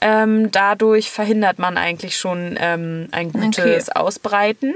Ähm, 0.05 0.51
dadurch 0.51 1.11
verhindert 1.11 1.61
man 1.61 1.79
eigentlich 1.79 2.19
schon 2.19 2.59
ähm, 2.59 3.07
ein 3.13 3.31
gutes 3.31 3.89
Ausbreiten. 3.89 4.75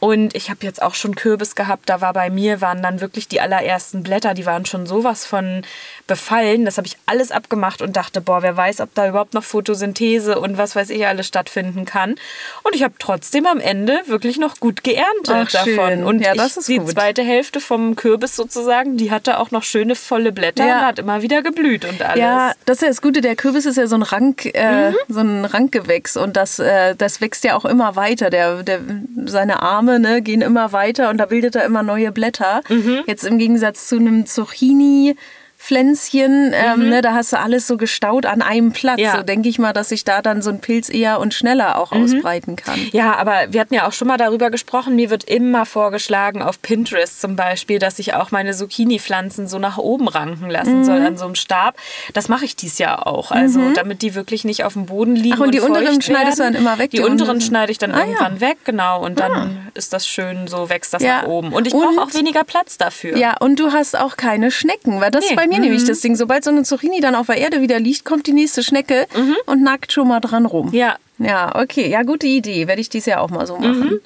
Und 0.00 0.34
ich 0.34 0.48
habe 0.48 0.60
jetzt 0.62 0.80
auch 0.80 0.94
schon 0.94 1.14
Kürbis 1.14 1.54
gehabt, 1.54 1.90
da 1.90 2.00
war 2.00 2.14
bei 2.14 2.30
mir, 2.30 2.62
waren 2.62 2.82
dann 2.82 3.02
wirklich 3.02 3.28
die 3.28 3.42
allerersten 3.42 4.02
Blätter, 4.02 4.32
die 4.32 4.46
waren 4.46 4.64
schon 4.64 4.86
sowas 4.86 5.26
von 5.26 5.62
befallen. 6.06 6.64
Das 6.64 6.76
habe 6.78 6.86
ich 6.86 6.96
alles 7.06 7.30
abgemacht 7.32 7.82
und 7.82 7.96
dachte, 7.96 8.20
boah, 8.20 8.42
wer 8.42 8.56
weiß, 8.56 8.80
ob 8.80 8.94
da 8.94 9.08
überhaupt 9.08 9.34
noch 9.34 9.42
Photosynthese 9.44 10.38
und 10.38 10.58
was 10.58 10.76
weiß 10.76 10.90
ich 10.90 11.06
alles 11.06 11.26
stattfinden 11.26 11.84
kann. 11.84 12.14
Und 12.62 12.74
ich 12.74 12.82
habe 12.82 12.94
trotzdem 12.98 13.46
am 13.46 13.58
Ende 13.60 14.00
wirklich 14.06 14.38
noch 14.38 14.60
gut 14.60 14.84
geerntet 14.84 15.28
Ach, 15.34 15.50
davon. 15.50 15.66
schön. 15.74 16.04
Und 16.04 16.20
Ja, 16.20 16.32
ich, 16.32 16.38
das 16.38 16.56
ist 16.56 16.68
die 16.68 16.78
gut. 16.78 16.90
zweite 16.90 17.22
Hälfte 17.22 17.60
vom 17.60 17.96
Kürbis 17.96 18.36
sozusagen, 18.36 18.96
die 18.96 19.10
hatte 19.10 19.38
auch 19.38 19.50
noch 19.50 19.62
schöne 19.62 19.94
volle 19.94 20.32
Blätter 20.32 20.66
Ja. 20.66 20.78
und 20.80 20.86
hat 20.86 20.98
immer 20.98 21.22
wieder 21.22 21.42
geblüht 21.42 21.84
und 21.84 22.00
alles. 22.02 22.18
Ja, 22.20 22.52
das 22.64 22.76
ist 22.78 22.82
ja 22.82 22.88
das 22.88 23.02
Gute. 23.02 23.20
Der 23.20 23.36
Kürbis 23.36 23.66
ist 23.66 23.76
ja 23.76 23.86
so 23.86 23.96
ein 23.96 24.02
Rank, 24.02 24.46
äh, 24.54 24.90
Mhm. 24.90 24.96
so 25.08 25.20
ein 25.20 25.44
Rankgewächs 25.44 26.16
und 26.16 26.36
das, 26.36 26.58
äh, 26.58 26.94
das 26.96 27.20
wächst 27.20 27.44
ja 27.44 27.56
auch 27.56 27.64
immer 27.64 27.96
weiter. 27.96 28.30
Der, 28.30 28.62
der, 28.62 28.80
seine 29.26 29.62
Arme 29.62 29.98
ne, 29.98 30.22
gehen 30.22 30.40
immer 30.42 30.72
weiter 30.72 31.10
und 31.10 31.18
da 31.18 31.26
bildet 31.26 31.56
er 31.56 31.64
immer 31.64 31.82
neue 31.82 32.12
Blätter. 32.12 32.62
Mhm. 32.68 33.00
Jetzt 33.06 33.24
im 33.24 33.38
Gegensatz 33.38 33.88
zu 33.88 33.96
einem 33.96 34.26
Zucchini. 34.26 35.16
Pflänzchen, 35.66 36.52
ähm, 36.54 36.88
ne, 36.88 37.02
da 37.02 37.12
hast 37.14 37.32
du 37.32 37.38
alles 37.38 37.66
so 37.66 37.76
gestaut 37.76 38.24
an 38.26 38.40
einem 38.42 38.72
Platz. 38.72 38.98
Mhm. 38.98 39.02
Ja. 39.04 39.16
So 39.16 39.22
denke 39.22 39.48
ich 39.48 39.58
mal, 39.58 39.72
dass 39.72 39.88
sich 39.90 40.04
da 40.04 40.22
dann 40.22 40.40
so 40.42 40.50
ein 40.50 40.60
Pilz 40.60 40.88
eher 40.88 41.18
und 41.20 41.34
schneller 41.34 41.78
auch 41.78 41.92
Mhm. 41.92 42.04
ausbreiten 42.04 42.56
kann. 42.56 42.78
Ja, 42.92 43.14
aber 43.16 43.46
wir 43.50 43.60
hatten 43.60 43.74
ja 43.74 43.86
auch 43.86 43.92
schon 43.92 44.08
mal 44.08 44.16
darüber 44.16 44.50
gesprochen. 44.50 44.96
Mir 44.96 45.10
wird 45.10 45.24
immer 45.24 45.66
vorgeschlagen, 45.66 46.42
auf 46.42 46.62
Pinterest 46.62 47.20
zum 47.20 47.36
Beispiel, 47.36 47.78
dass 47.78 47.98
ich 47.98 48.14
auch 48.14 48.30
meine 48.30 48.52
Zucchini-Pflanzen 48.54 49.48
so 49.48 49.58
nach 49.58 49.76
oben 49.78 50.08
ranken 50.08 50.48
lassen 50.50 50.84
soll 50.84 51.00
Mhm. 51.00 51.06
an 51.06 51.16
so 51.18 51.24
einem 51.26 51.34
Stab. 51.34 51.76
Das 52.14 52.28
mache 52.28 52.44
ich 52.44 52.56
dies 52.56 52.78
Jahr 52.78 53.06
auch. 53.06 53.30
Also, 53.30 53.60
damit 53.74 54.02
die 54.02 54.14
wirklich 54.14 54.44
nicht 54.44 54.64
auf 54.64 54.72
dem 54.74 54.86
Boden 54.86 55.14
liegen. 55.16 55.36
Ach, 55.36 55.40
und 55.44 55.52
die 55.52 55.58
feucht 55.58 55.70
unteren 55.70 56.00
schneidest 56.00 56.38
du 56.38 56.42
dann 56.44 56.54
immer 56.54 56.78
weg, 56.78 56.90
Die, 56.90 56.98
die 56.98 57.02
unteren 57.02 57.30
unteren? 57.30 57.40
schneide 57.40 57.72
ich 57.72 57.78
dann 57.78 57.92
Ah, 57.92 57.98
ja. 57.98 58.04
irgendwann 58.06 58.40
weg, 58.40 58.58
genau. 58.64 59.04
Und 59.04 59.20
dann 59.20 59.68
ist 59.74 59.92
das 59.92 60.06
schön, 60.06 60.46
so 60.48 60.70
wächst 60.70 60.94
das 60.94 61.02
Ja. 61.02 61.22
nach 61.22 61.28
oben. 61.28 61.52
Und 61.52 61.66
ich 61.66 61.74
Und- 61.74 61.96
brauche 61.96 62.06
auch 62.06 62.14
weniger 62.14 62.44
Platz 62.44 62.78
dafür. 62.78 63.16
Ja, 63.16 63.36
und 63.38 63.58
du 63.60 63.72
hast 63.72 63.96
auch 63.98 64.16
keine 64.16 64.50
Schnecken, 64.50 65.00
weil 65.00 65.10
das 65.10 65.28
Nee. 65.30 65.36
bei 65.36 65.46
mir 65.46 65.55
nämlich 65.58 65.84
das 65.84 66.00
Ding. 66.00 66.16
Sobald 66.16 66.44
so 66.44 66.50
eine 66.50 66.62
Zucchini 66.62 67.00
dann 67.00 67.14
auf 67.14 67.26
der 67.26 67.38
Erde 67.38 67.60
wieder 67.60 67.78
liegt, 67.78 68.04
kommt 68.04 68.26
die 68.26 68.32
nächste 68.32 68.62
Schnecke 68.62 69.06
und 69.46 69.62
nackt 69.62 69.92
schon 69.92 70.08
mal 70.08 70.20
dran 70.20 70.46
rum. 70.46 70.72
Ja. 70.72 70.96
Ja, 71.18 71.54
okay. 71.56 71.88
Ja, 71.88 72.02
gute 72.02 72.26
Idee. 72.26 72.68
Werde 72.68 72.80
ich 72.80 72.90
dies 72.90 73.06
Jahr 73.06 73.22
auch 73.22 73.30
mal 73.30 73.46
so 73.46 73.56
machen. 73.56 74.00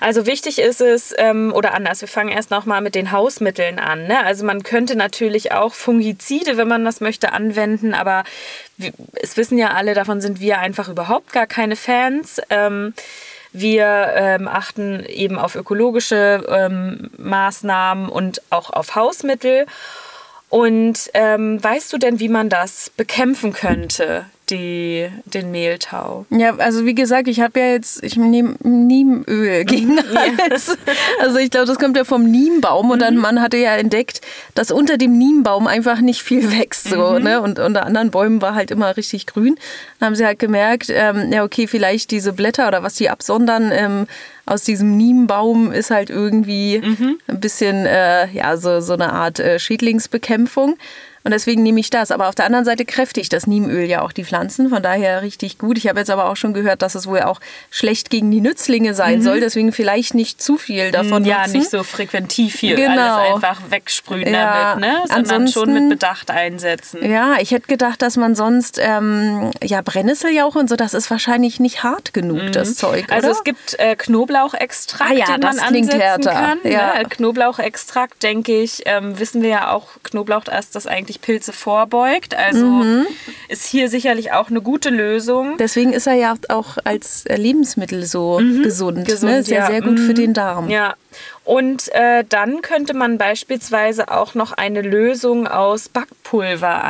Also 0.00 0.26
wichtig 0.26 0.58
ist 0.58 0.82
es, 0.82 1.14
ähm, 1.16 1.52
oder 1.54 1.72
anders, 1.72 2.02
wir 2.02 2.08
fangen 2.08 2.28
erst 2.28 2.50
noch 2.50 2.66
mal 2.66 2.82
mit 2.82 2.94
den 2.94 3.12
Hausmitteln 3.12 3.78
an. 3.78 4.06
Ne? 4.06 4.22
Also 4.24 4.44
man 4.44 4.62
könnte 4.62 4.94
natürlich 4.94 5.52
auch 5.52 5.72
Fungizide, 5.72 6.58
wenn 6.58 6.68
man 6.68 6.84
das 6.84 7.00
möchte, 7.00 7.32
anwenden, 7.32 7.94
aber 7.94 8.24
wir, 8.76 8.92
es 9.14 9.38
wissen 9.38 9.56
ja 9.56 9.68
alle, 9.68 9.94
davon 9.94 10.20
sind 10.20 10.40
wir 10.40 10.58
einfach 10.58 10.90
überhaupt 10.90 11.32
gar 11.32 11.46
keine 11.46 11.76
Fans. 11.76 12.42
Ähm, 12.50 12.92
wir 13.52 14.12
ähm, 14.14 14.46
achten 14.46 15.04
eben 15.06 15.38
auf 15.38 15.56
ökologische 15.56 16.44
ähm, 16.48 17.10
Maßnahmen 17.16 18.08
und 18.08 18.42
auch 18.50 18.70
auf 18.70 18.94
Hausmittel. 18.94 19.66
Und 20.50 21.10
ähm, 21.14 21.62
weißt 21.62 21.92
du 21.92 21.98
denn, 21.98 22.18
wie 22.18 22.28
man 22.28 22.48
das 22.48 22.90
bekämpfen 22.96 23.52
könnte, 23.52 24.26
die, 24.50 25.08
den 25.24 25.52
Mehltau? 25.52 26.26
Ja, 26.30 26.56
also 26.56 26.84
wie 26.84 26.94
gesagt, 26.96 27.28
ich 27.28 27.40
habe 27.40 27.60
ja 27.60 27.66
jetzt, 27.66 28.02
ich 28.02 28.16
nehme 28.16 28.56
Niemöl 28.64 29.64
gegen 29.64 30.00
alles. 30.00 30.76
Also 31.20 31.38
ich 31.38 31.50
glaube, 31.50 31.66
das 31.66 31.78
kommt 31.78 31.96
ja 31.96 32.02
vom 32.02 32.24
Niembaum 32.24 32.90
und 32.90 33.00
dann 33.00 33.16
man 33.16 33.40
hatte 33.40 33.58
ja 33.58 33.76
entdeckt, 33.76 34.22
dass 34.56 34.72
unter 34.72 34.96
dem 34.96 35.16
Niembaum 35.16 35.68
einfach 35.68 36.00
nicht 36.00 36.22
viel 36.22 36.50
wächst 36.58 36.88
so, 36.88 37.20
ne? 37.20 37.40
Und 37.40 37.60
unter 37.60 37.86
anderen 37.86 38.10
Bäumen 38.10 38.42
war 38.42 38.56
halt 38.56 38.72
immer 38.72 38.96
richtig 38.96 39.26
grün. 39.26 39.56
Dann 40.00 40.08
haben 40.08 40.14
sie 40.16 40.26
halt 40.26 40.40
gemerkt, 40.40 40.88
ähm, 40.90 41.32
ja 41.32 41.44
okay, 41.44 41.68
vielleicht 41.68 42.10
diese 42.10 42.32
Blätter 42.32 42.66
oder 42.66 42.82
was 42.82 42.94
die 42.94 43.08
absondern 43.08 43.70
ähm, 43.72 44.06
aus 44.50 44.64
diesem 44.64 44.96
Niembaum 44.96 45.72
ist 45.72 45.90
halt 45.90 46.10
irgendwie 46.10 46.82
ein 47.28 47.40
bisschen 47.40 47.86
äh, 47.86 48.28
ja 48.32 48.56
so 48.56 48.80
so 48.80 48.94
eine 48.94 49.12
Art 49.12 49.38
äh, 49.38 49.58
Schädlingsbekämpfung. 49.58 50.76
Und 51.22 51.32
deswegen 51.32 51.62
nehme 51.62 51.80
ich 51.80 51.90
das. 51.90 52.10
Aber 52.10 52.28
auf 52.28 52.34
der 52.34 52.46
anderen 52.46 52.64
Seite 52.64 52.84
kräftigt 52.84 53.32
das 53.32 53.46
Niemöl 53.46 53.84
ja 53.84 54.02
auch 54.02 54.12
die 54.12 54.24
Pflanzen. 54.24 54.70
Von 54.70 54.82
daher 54.82 55.22
richtig 55.22 55.58
gut. 55.58 55.76
Ich 55.76 55.86
habe 55.86 55.98
jetzt 56.00 56.10
aber 56.10 56.30
auch 56.30 56.36
schon 56.36 56.54
gehört, 56.54 56.80
dass 56.82 56.94
es 56.94 57.06
wohl 57.06 57.20
auch 57.20 57.40
schlecht 57.70 58.08
gegen 58.08 58.30
die 58.30 58.40
Nützlinge 58.40 58.94
sein 58.94 59.18
mhm. 59.18 59.22
soll. 59.22 59.40
Deswegen 59.40 59.72
vielleicht 59.72 60.14
nicht 60.14 60.40
zu 60.40 60.56
viel 60.56 60.90
davon 60.92 61.24
Ja, 61.24 61.42
nutzen. 61.42 61.58
nicht 61.58 61.70
so 61.70 61.82
frequentiv 61.82 62.58
hier 62.58 62.76
Genau. 62.76 63.16
alles 63.16 63.34
einfach 63.34 63.60
wegsprühen 63.70 64.32
Ja, 64.32 64.74
damit, 64.74 64.88
ne? 64.88 65.02
sondern 65.12 65.48
schon 65.48 65.72
mit 65.74 65.88
Bedacht 65.90 66.30
einsetzen. 66.30 67.04
Ja, 67.04 67.36
ich 67.38 67.50
hätte 67.50 67.66
gedacht, 67.66 68.00
dass 68.00 68.16
man 68.16 68.34
sonst, 68.34 68.78
ähm, 68.82 69.50
ja, 69.62 69.82
Brennnesseljauch 69.82 70.54
und 70.54 70.68
so, 70.70 70.76
das 70.76 70.94
ist 70.94 71.10
wahrscheinlich 71.10 71.60
nicht 71.60 71.82
hart 71.82 72.14
genug, 72.14 72.52
das 72.52 72.76
Zeug, 72.76 73.04
oder? 73.06 73.14
Also 73.16 73.30
es 73.30 73.44
gibt 73.44 73.78
äh, 73.78 73.94
Knoblauchextrakt, 73.96 75.10
Ah 75.10 75.14
ja, 75.14 75.26
den 75.26 75.40
man 75.40 75.58
ansetzen 75.58 76.00
härter. 76.00 76.32
kann. 76.32 76.58
Ja. 76.64 76.94
Ne? 76.98 77.04
Knoblauchextrakt, 77.08 78.22
denke 78.22 78.62
ich, 78.62 78.82
ähm, 78.86 79.18
wissen 79.18 79.42
wir 79.42 79.50
ja 79.50 79.72
auch, 79.72 79.88
Knoblauch 80.02 80.44
erst, 80.50 80.76
das 80.76 80.86
eigentlich 80.86 81.09
Pilze 81.18 81.52
vorbeugt. 81.52 82.34
Also 82.34 82.64
Mhm. 82.66 83.06
ist 83.48 83.66
hier 83.66 83.88
sicherlich 83.88 84.30
auch 84.32 84.50
eine 84.50 84.62
gute 84.62 84.90
Lösung. 84.90 85.56
Deswegen 85.58 85.92
ist 85.92 86.06
er 86.06 86.14
ja 86.14 86.34
auch 86.48 86.78
als 86.84 87.24
Lebensmittel 87.28 88.04
so 88.06 88.40
gesund. 88.62 88.98
Mhm. 88.98 89.04
Gesund, 89.04 89.32
ne? 89.32 89.38
Ist 89.40 89.48
ja, 89.50 89.58
ja. 89.60 89.66
sehr 89.66 89.80
gut 89.82 89.98
für 89.98 90.12
Mhm. 90.12 90.14
den 90.14 90.34
Darm. 90.34 90.68
Ja. 90.70 90.94
Und 91.44 91.92
äh, 91.94 92.24
dann 92.28 92.62
könnte 92.62 92.94
man 92.94 93.18
beispielsweise 93.18 94.10
auch 94.10 94.34
noch 94.34 94.52
eine 94.52 94.82
Lösung 94.82 95.48
aus 95.48 95.88
Backpulver 95.88 96.84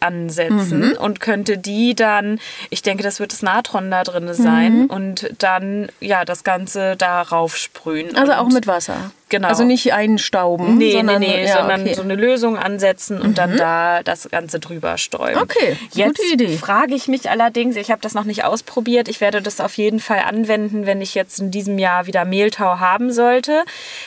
ansetzen 0.00 0.90
Mhm. 0.90 0.96
und 0.98 1.20
könnte 1.20 1.58
die 1.58 1.94
dann, 1.94 2.40
ich 2.70 2.82
denke, 2.82 3.02
das 3.02 3.20
wird 3.20 3.32
das 3.32 3.42
Natron 3.42 3.90
da 3.90 4.02
drin 4.02 4.32
sein, 4.34 4.86
und 4.86 5.30
dann 5.38 5.88
ja 6.00 6.24
das 6.24 6.44
Ganze 6.44 6.96
darauf 6.96 7.56
sprühen. 7.56 8.08
Mhm. 8.10 8.16
Also 8.16 8.32
auch 8.32 8.48
mit 8.48 8.66
Wasser. 8.66 9.10
Genau. 9.28 9.46
Also 9.46 9.62
nicht 9.62 9.92
einstauben, 9.92 10.76
Nee, 10.76 10.90
sondern, 10.90 11.20
nee, 11.20 11.28
nee, 11.28 11.46
ja, 11.46 11.58
sondern 11.58 11.82
okay. 11.82 11.90
Mhm. 11.90 11.94
so 11.94 12.02
eine 12.02 12.16
Lösung 12.16 12.58
ansetzen 12.58 13.20
und 13.22 13.38
dann 13.38 13.56
da 13.56 14.02
das 14.02 14.28
Ganze 14.28 14.58
drüber 14.58 14.98
stäuben. 14.98 15.38
Okay, 15.40 15.76
Jetzt 15.92 16.16
gute 16.18 16.32
Idee. 16.34 16.56
frage 16.56 16.96
ich 16.96 17.06
mich 17.06 17.30
allerdings, 17.30 17.76
ich 17.76 17.92
habe 17.92 18.00
das 18.02 18.14
noch 18.14 18.24
nicht 18.24 18.42
ausprobiert, 18.42 19.08
ich 19.08 19.20
werde 19.20 19.40
das 19.40 19.60
auf 19.60 19.74
jeden 19.76 20.00
Fall 20.00 20.18
anwenden, 20.26 20.84
wenn 20.84 21.00
ich 21.00 21.14
jetzt 21.14 21.38
in 21.38 21.52
diesem 21.52 21.78
Jahr 21.78 22.06
wieder 22.06 22.24
Mehltau 22.24 22.80
haben 22.80 23.12
sollte. 23.12 23.62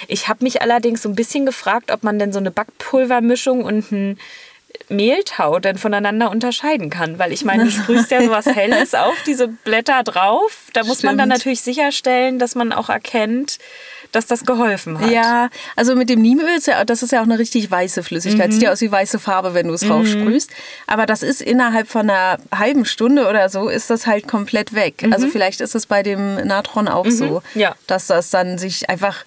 Ich 0.07 0.27
habe 0.27 0.43
mich 0.43 0.61
allerdings 0.61 1.01
so 1.01 1.09
ein 1.09 1.15
bisschen 1.15 1.45
gefragt, 1.45 1.91
ob 1.91 2.03
man 2.03 2.19
denn 2.19 2.33
so 2.33 2.39
eine 2.39 2.51
Backpulvermischung 2.51 3.63
und 3.63 3.91
ein 3.91 4.19
Mehltau 4.89 5.59
denn 5.59 5.77
voneinander 5.77 6.29
unterscheiden 6.31 6.89
kann, 6.89 7.19
weil 7.19 7.31
ich 7.31 7.45
meine, 7.45 7.65
du 7.65 7.71
sprühst 7.71 8.11
ja 8.11 8.21
sowas 8.23 8.45
Helles 8.55 8.93
auf 8.95 9.15
diese 9.25 9.47
Blätter 9.47 10.03
drauf. 10.03 10.57
Da 10.73 10.83
muss 10.83 11.03
man 11.03 11.17
dann 11.17 11.29
Stimmt. 11.29 11.39
natürlich 11.39 11.61
sicherstellen, 11.61 12.39
dass 12.39 12.55
man 12.55 12.73
auch 12.73 12.89
erkennt, 12.89 13.59
dass 14.11 14.27
das 14.27 14.45
geholfen 14.45 14.99
hat. 14.99 15.09
Ja, 15.09 15.49
also 15.75 15.95
mit 15.95 16.09
dem 16.09 16.21
Niemöl, 16.21 16.57
ist 16.57 16.67
ja, 16.67 16.83
das 16.85 17.01
ist 17.01 17.11
ja 17.11 17.19
auch 17.19 17.23
eine 17.25 17.39
richtig 17.39 17.69
weiße 17.71 18.03
Flüssigkeit. 18.03 18.51
Sieht 18.53 18.61
ja 18.61 18.71
aus 18.71 18.81
wie 18.81 18.91
weiße 18.91 19.17
Farbe, 19.19 19.53
wenn 19.55 19.67
du 19.67 19.73
es 19.73 19.89
raufsprühst. 19.89 20.51
Aber 20.85 21.05
das 21.07 21.23
ist 21.23 21.41
innerhalb 21.41 21.87
von 21.87 22.09
einer 22.09 22.37
halben 22.53 22.85
Stunde 22.85 23.27
oder 23.27 23.49
so, 23.49 23.69
ist 23.69 23.89
das 23.89 24.05
halt 24.05 24.27
komplett 24.27 24.73
weg. 24.75 25.03
Also 25.11 25.27
vielleicht 25.29 25.61
ist 25.61 25.73
es 25.75 25.85
bei 25.87 26.03
dem 26.03 26.35
Natron 26.45 26.87
auch 26.87 27.07
so, 27.09 27.41
Ja. 27.55 27.75
dass 27.87 28.07
das 28.07 28.29
dann 28.29 28.57
sich 28.59 28.87
einfach 28.89 29.23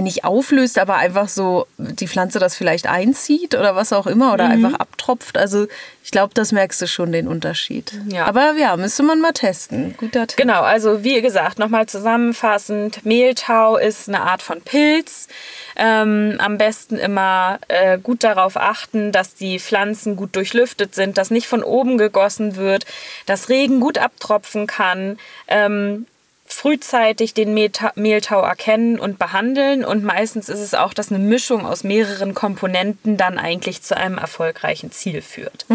ja, 0.00 0.04
nicht 0.04 0.24
auflöst, 0.24 0.78
aber 0.78 0.96
einfach 0.96 1.28
so 1.28 1.66
die 1.78 2.08
Pflanze 2.08 2.38
das 2.38 2.56
vielleicht 2.56 2.86
einzieht 2.86 3.54
oder 3.54 3.76
was 3.76 3.92
auch 3.92 4.06
immer 4.06 4.32
oder 4.32 4.48
einfach 4.48 4.74
abtropft. 4.74 5.38
Also 5.38 5.66
ich 6.02 6.10
glaube, 6.10 6.34
das 6.34 6.52
merkst 6.52 6.80
du 6.82 6.86
schon 6.86 7.12
den 7.12 7.28
Unterschied. 7.28 7.92
Ja. 8.08 8.26
Aber 8.26 8.54
ja, 8.58 8.76
müsste 8.76 9.02
man 9.02 9.20
mal 9.20 9.32
testen. 9.32 9.94
Guter 9.98 10.26
Tipp. 10.26 10.38
Genau, 10.38 10.62
also 10.62 11.04
wie 11.04 11.20
gesagt, 11.20 11.58
nochmal 11.58 11.86
zusammenfassend, 11.86 13.04
Mehltau 13.04 13.76
ist 13.76 14.08
eine 14.08 14.22
Art 14.22 14.42
von 14.42 14.60
Pilz. 14.62 15.28
Ähm, 15.76 16.36
am 16.38 16.58
besten 16.58 16.96
immer 16.96 17.58
äh, 17.68 17.98
gut 17.98 18.24
darauf 18.24 18.56
achten, 18.56 19.12
dass 19.12 19.34
die 19.34 19.58
Pflanzen 19.58 20.16
gut 20.16 20.34
durchlüftet 20.36 20.94
sind, 20.94 21.16
dass 21.16 21.30
nicht 21.30 21.46
von 21.46 21.62
oben 21.62 21.96
gegossen 21.96 22.56
wird, 22.56 22.86
dass 23.26 23.48
Regen 23.48 23.80
gut 23.80 23.98
abtropfen 23.98 24.66
kann. 24.66 25.18
Ähm, 25.48 26.06
frühzeitig 26.52 27.34
den 27.34 27.54
Mehltau 27.54 28.40
erkennen 28.42 28.98
und 28.98 29.18
behandeln 29.18 29.84
und 29.84 30.04
meistens 30.04 30.48
ist 30.48 30.60
es 30.60 30.74
auch, 30.74 30.92
dass 30.92 31.10
eine 31.10 31.18
Mischung 31.18 31.64
aus 31.66 31.84
mehreren 31.84 32.34
Komponenten 32.34 33.16
dann 33.16 33.38
eigentlich 33.38 33.82
zu 33.82 33.96
einem 33.96 34.18
erfolgreichen 34.18 34.90
Ziel 34.90 35.22
führt. 35.22 35.66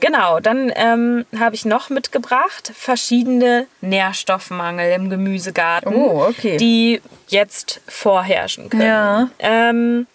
Genau, 0.00 0.40
dann 0.40 0.72
ähm, 0.76 1.26
habe 1.38 1.54
ich 1.54 1.66
noch 1.66 1.90
mitgebracht 1.90 2.72
verschiedene 2.74 3.66
Nährstoffmangel 3.82 4.92
im 4.92 5.10
Gemüsegarten, 5.10 5.94
Oh, 5.94 6.24
okay. 6.26 6.56
die 6.56 7.02
jetzt 7.28 7.82
vorherrschen 7.86 8.70
können. 8.70 8.82
Ja. 8.82 9.28
Ähm, 9.38 10.06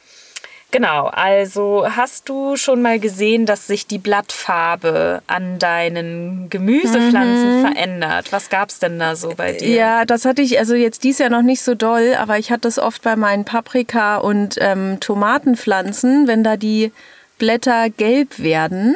genau, 0.75 1.07
also 1.07 1.85
hast 1.89 2.27
du 2.27 2.57
schon 2.57 2.81
mal 2.81 2.99
gesehen, 2.99 3.45
dass 3.45 3.65
sich 3.65 3.87
die 3.87 3.97
Blattfarbe 3.97 5.21
an 5.25 5.57
deinen 5.57 6.49
Gemüsepflanzen 6.49 7.61
verändert? 7.61 8.31
Was 8.31 8.49
gab 8.49 8.69
es 8.69 8.79
denn 8.79 8.99
da 8.99 9.15
so 9.15 9.33
bei 9.37 9.53
dir? 9.53 9.69
Ja, 9.69 10.05
das 10.05 10.25
hatte 10.25 10.41
ich 10.41 10.59
also 10.59 10.75
jetzt 10.75 11.05
dies 11.05 11.19
Jahr 11.19 11.29
noch 11.29 11.43
nicht 11.43 11.61
so 11.61 11.75
doll, 11.75 12.15
aber 12.19 12.37
ich 12.39 12.51
hatte 12.51 12.67
es 12.67 12.77
oft 12.77 13.03
bei 13.03 13.15
meinen 13.15 13.45
Paprika- 13.45 14.17
und 14.17 14.57
ähm, 14.59 14.99
Tomatenpflanzen, 14.99 16.27
wenn 16.27 16.43
da 16.43 16.57
die 16.57 16.91
Blätter 17.37 17.89
gelb 17.89 18.39
werden 18.39 18.95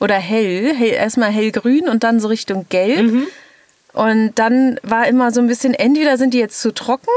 oder 0.00 0.14
hell, 0.14 0.74
hell 0.74 0.92
erstmal 0.92 1.30
hellgrün 1.30 1.88
und 1.90 2.04
dann 2.04 2.20
so 2.20 2.28
Richtung 2.28 2.66
gelb. 2.70 3.00
Und 3.92 4.32
dann 4.36 4.78
war 4.82 5.06
immer 5.08 5.30
so 5.30 5.40
ein 5.40 5.46
bisschen, 5.46 5.74
entweder 5.74 6.16
sind 6.16 6.32
die 6.32 6.38
jetzt 6.38 6.60
zu 6.60 6.72
trocken 6.72 7.10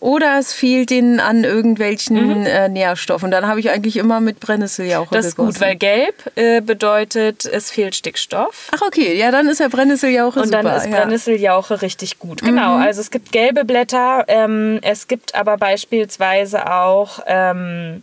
oder 0.00 0.38
es 0.38 0.52
fehlt 0.52 0.90
ihnen 0.90 1.20
an 1.20 1.44
irgendwelchen 1.44 2.44
äh, 2.46 2.68
Nährstoffen. 2.68 3.30
Dann 3.30 3.46
habe 3.46 3.60
ich 3.60 3.70
eigentlich 3.70 3.96
immer 3.96 4.20
mit 4.20 4.40
Brennnesseljauche 4.40 5.14
Das 5.14 5.26
ist 5.26 5.36
gegossen. 5.36 5.54
gut, 5.54 5.60
weil 5.60 5.76
gelb 5.76 6.14
äh, 6.36 6.60
bedeutet, 6.60 7.44
es 7.46 7.70
fehlt 7.70 7.94
Stickstoff. 7.94 8.68
Ach 8.74 8.82
okay, 8.86 9.16
ja, 9.16 9.30
dann 9.30 9.48
ist 9.48 9.60
ja 9.60 9.68
Brennnesseljauche 9.68 10.40
Und 10.40 10.46
super. 10.48 10.62
dann 10.62 10.76
ist 10.76 10.84
ja. 10.84 10.90
Mhm. 10.90 10.94
Brennnesseljauche 10.94 11.82
richtig 11.82 12.18
gut. 12.18 12.42
Genau, 12.42 12.76
also 12.76 13.00
es 13.00 13.10
gibt 13.10 13.32
gelbe 13.32 13.64
Blätter. 13.64 14.24
Ähm, 14.28 14.78
es 14.82 15.08
gibt 15.08 15.34
aber 15.34 15.56
beispielsweise 15.56 16.70
auch 16.70 17.20
ähm, 17.26 18.02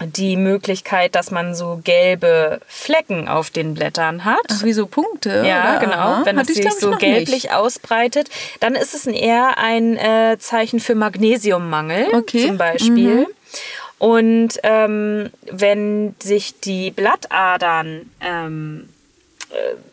die 0.00 0.36
Möglichkeit, 0.36 1.14
dass 1.14 1.30
man 1.30 1.54
so 1.54 1.80
gelbe 1.82 2.60
Flecken 2.66 3.28
auf 3.28 3.50
den 3.50 3.74
Blättern 3.74 4.24
hat. 4.24 4.38
Ach, 4.50 4.62
wie 4.62 4.72
so 4.72 4.86
Punkte? 4.86 5.42
Ja, 5.46 5.72
oder? 5.76 5.80
genau. 5.80 5.96
Aha. 5.96 6.20
Wenn 6.24 6.36
es 6.38 6.42
Hatte 6.48 6.54
sich 6.54 6.72
so 6.72 6.90
gelblich 6.92 7.44
nicht. 7.44 7.52
ausbreitet, 7.54 8.30
dann 8.60 8.74
ist 8.74 8.94
es 8.94 9.06
eher 9.06 9.58
ein 9.58 9.96
äh, 9.96 10.36
Zeichen 10.38 10.80
für 10.80 10.94
Magnesiummangel 10.94 12.08
Okay. 12.14 12.42
Mhm. 12.42 12.46
zum 12.46 12.58
Beispiel. 12.58 13.26
Und 13.98 14.50
ähm, 14.62 15.30
wenn 15.50 16.14
sich 16.22 16.60
die 16.60 16.92
Blattadern 16.92 18.08
ähm, 18.20 18.88
äh, 18.88 18.97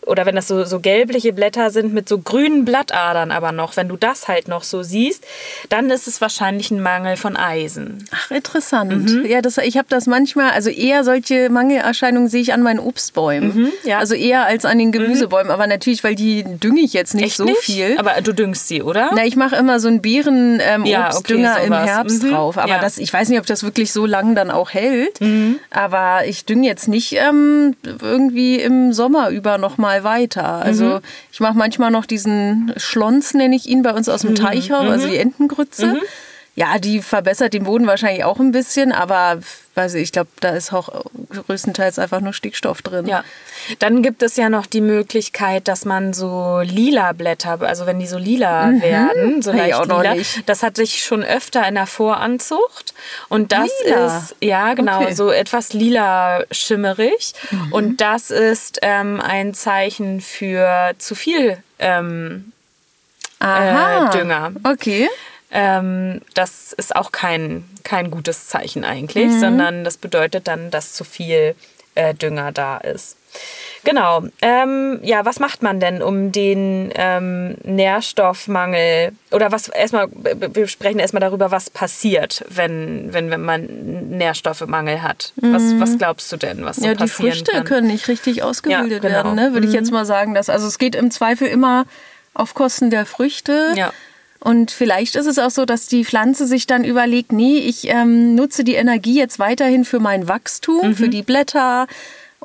oder 0.05 0.25
wenn 0.25 0.35
das 0.35 0.47
so, 0.47 0.63
so 0.65 0.79
gelbliche 0.79 1.33
Blätter 1.33 1.71
sind 1.71 1.93
mit 1.93 2.07
so 2.09 2.19
grünen 2.19 2.65
Blattadern 2.65 3.31
aber 3.31 3.51
noch, 3.51 3.75
wenn 3.77 3.88
du 3.88 3.95
das 3.97 4.27
halt 4.27 4.47
noch 4.47 4.63
so 4.63 4.83
siehst, 4.83 5.24
dann 5.69 5.89
ist 5.89 6.07
es 6.07 6.21
wahrscheinlich 6.21 6.71
ein 6.71 6.81
Mangel 6.81 7.15
von 7.17 7.35
Eisen. 7.38 8.05
Ach, 8.12 8.31
interessant. 8.31 9.09
Mhm. 9.09 9.25
Ja, 9.25 9.41
das, 9.41 9.57
ich 9.57 9.77
habe 9.77 9.88
das 9.89 10.07
manchmal, 10.07 10.51
also 10.51 10.69
eher 10.69 11.03
solche 11.03 11.50
Mangelerscheinungen 11.50 12.27
sehe 12.29 12.41
ich 12.41 12.53
an 12.53 12.62
meinen 12.62 12.79
Obstbäumen. 12.79 13.55
Mhm, 13.55 13.71
ja. 13.83 13.95
Mhm. 13.95 14.00
Also 14.01 14.15
eher 14.15 14.45
als 14.45 14.65
an 14.65 14.77
den 14.77 14.91
Gemüsebäumen. 14.91 15.51
Aber 15.51 15.67
natürlich, 15.67 16.03
weil 16.03 16.15
die 16.15 16.43
dünge 16.43 16.81
ich 16.81 16.93
jetzt 16.93 17.15
nicht 17.15 17.25
Echt 17.25 17.38
so 17.38 17.45
nicht? 17.45 17.57
viel. 17.59 17.95
Aber 17.97 18.12
du 18.21 18.33
düngst 18.33 18.67
sie, 18.67 18.83
oder? 18.83 19.12
Na, 19.15 19.25
ich 19.25 19.35
mache 19.35 19.55
immer 19.55 19.79
so 19.79 19.88
einen 19.88 20.01
Beeren-Obstdünger 20.01 20.75
ähm, 20.75 20.85
Ja, 20.85 21.09
okay, 21.17 21.65
im. 21.67 21.74
Herbst 21.74 22.24
Mhm. 22.24 22.31
drauf. 22.31 22.57
Aber 22.57 22.69
Ja. 22.69 22.79
das, 22.79 22.97
ich 22.97 23.12
weiß 23.12 23.29
nicht, 23.29 23.39
ob 23.39 23.45
das 23.45 23.63
wirklich 23.63 23.91
so 23.91 24.05
lang 24.05 24.35
dann 24.35 24.51
auch 24.51 24.71
hält. 24.71 25.21
Mhm. 25.21 25.59
Aber 25.71 26.25
ich 26.27 26.45
dünge 26.45 26.67
jetzt 26.67 26.88
nicht 26.88 27.13
ähm, 27.13 27.75
irgendwie 28.01 28.59
im 28.59 28.93
Sommer 28.93 29.29
über 29.29 29.44
noch 29.57 29.77
mal 29.77 30.03
weiter. 30.03 30.45
Also 30.61 30.85
Mhm. 30.85 30.99
ich 31.31 31.39
mache 31.39 31.57
manchmal 31.57 31.91
noch 31.91 32.05
diesen 32.05 32.73
Schlons, 32.77 33.33
nenne 33.33 33.55
ich 33.55 33.67
ihn, 33.67 33.81
bei 33.83 33.93
uns 33.93 34.09
aus 34.09 34.23
Mhm. 34.23 34.29
dem 34.29 34.35
Teichhaus, 34.35 34.87
also 34.89 35.07
die 35.07 35.17
Entengrütze. 35.17 36.01
Ja, 36.57 36.79
die 36.79 37.01
verbessert 37.01 37.53
den 37.53 37.65
Boden 37.65 37.85
wahrscheinlich 37.85 38.24
auch 38.24 38.39
ein 38.39 38.53
bisschen, 38.53 38.93
aber 38.93 39.39
weiß 39.75 39.95
ich, 39.95 40.13
glaube, 40.13 40.29
da 40.39 40.51
ist 40.51 40.71
auch 40.71 41.03
größtenteils 41.29 42.00
einfach 42.00 42.21
nur 42.21 42.31
Stickstoff 42.31 42.81
drin. 42.81 43.07
Ja. 43.07 43.25
Dann 43.79 44.01
gibt 44.01 44.24
es 44.24 44.38
ja 44.38 44.47
noch 44.50 44.65
die 44.65 44.79
Möglichkeit, 44.79 45.67
dass 45.67 45.83
man 45.83 46.13
so 46.13 46.62
lila 46.63 47.12
Blätter, 47.12 47.62
also 47.62 47.85
wenn 47.85 48.00
die 48.00 48.07
so 48.07 48.17
lila 48.17 48.71
werden, 48.79 49.41
so 49.41 49.51
leicht 49.51 49.85
noch 49.88 50.01
lila, 50.01 50.15
das 50.45 50.63
hatte 50.63 50.81
ich 50.81 51.03
schon 51.03 51.24
öfter 51.24 51.67
in 51.67 51.75
der 51.75 51.88
Voranzucht. 51.88 52.93
Und 53.27 53.51
das 53.51 53.69
Lila? 53.83 54.17
ist, 54.17 54.35
ja 54.41 54.74
genau, 54.75 55.01
Okay. 55.01 55.12
Mhm. 55.12 55.15
so 55.15 55.31
etwas 55.31 55.74
lila 55.74 56.43
schimmerig. 56.51 57.33
Und 57.71 58.00
das 58.00 58.31
ist 58.31 58.79
ähm, 58.81 59.19
ein 59.19 59.53
Zeichen 59.53 60.21
für 60.21 60.93
zu 61.00 61.15
viel 61.15 61.57
ähm. 61.79 62.53
Äh, 63.41 64.09
Dünger. 64.13 64.53
Okay. 64.63 65.09
Ähm, 65.51 66.21
das 66.33 66.73
ist 66.73 66.95
auch 66.95 67.11
kein, 67.11 67.65
kein 67.83 68.11
gutes 68.11 68.47
Zeichen 68.47 68.83
eigentlich, 68.83 69.27
Mhm. 69.27 69.39
sondern 69.39 69.83
das 69.83 69.97
bedeutet 69.97 70.47
dann, 70.47 70.71
dass 70.71 70.93
zu 70.93 71.03
viel 71.03 71.55
äh, 71.95 72.13
Dünger 72.13 72.51
da 72.51 72.77
ist. 72.77 73.17
Genau. 73.83 74.23
Ähm, 74.41 74.99
ja, 75.03 75.25
was 75.25 75.39
macht 75.39 75.61
man 75.61 75.79
denn, 75.79 76.01
um 76.01 76.31
den 76.31 76.91
ähm, 76.95 77.55
Nährstoffmangel 77.63 79.11
oder 79.31 79.51
was 79.51 79.67
erstmal, 79.67 80.07
wir 80.11 80.67
sprechen 80.67 80.99
erstmal 80.99 81.21
darüber, 81.21 81.51
was 81.51 81.69
passiert, 81.69 82.43
wenn, 82.49 83.13
wenn, 83.13 83.29
wenn 83.29 83.41
man 83.41 83.65
Nährstoffmangel 84.09 85.01
hat. 85.03 85.33
Was, 85.35 85.63
mhm. 85.63 85.81
was 85.81 85.97
glaubst 85.97 86.31
du 86.31 86.37
denn, 86.37 86.65
was 86.65 86.77
so 86.77 86.87
ja, 86.87 86.95
passieren 86.95 87.31
die 87.31 87.37
Früchte 87.37 87.51
kann? 87.51 87.63
können 87.65 87.87
nicht 87.87 88.07
richtig 88.07 88.41
ausgebildet 88.41 89.03
ja, 89.03 89.09
genau. 89.09 89.23
werden, 89.23 89.35
ne? 89.35 89.53
würde 89.53 89.67
mhm. 89.67 89.73
ich 89.73 89.79
jetzt 89.79 89.91
mal 89.91 90.05
sagen. 90.05 90.33
Dass, 90.33 90.49
also 90.49 90.67
es 90.67 90.77
geht 90.77 90.95
im 90.95 91.11
Zweifel 91.11 91.47
immer 91.47 91.85
auf 92.33 92.53
Kosten 92.53 92.89
der 92.89 93.05
Früchte. 93.05 93.73
Ja. 93.75 93.91
Und 94.45 94.69
vielleicht 94.69 95.15
ist 95.15 95.25
es 95.25 95.39
auch 95.39 95.49
so, 95.49 95.65
dass 95.65 95.87
die 95.87 96.05
Pflanze 96.05 96.45
sich 96.45 96.67
dann 96.67 96.83
überlegt, 96.83 97.31
nee, 97.31 97.57
ich 97.57 97.87
ähm, 97.87 98.35
nutze 98.35 98.63
die 98.63 98.75
Energie 98.75 99.17
jetzt 99.17 99.39
weiterhin 99.39 99.85
für 99.85 99.99
mein 99.99 100.27
Wachstum, 100.27 100.89
mhm. 100.89 100.95
für 100.95 101.09
die 101.09 101.23
Blätter, 101.23 101.87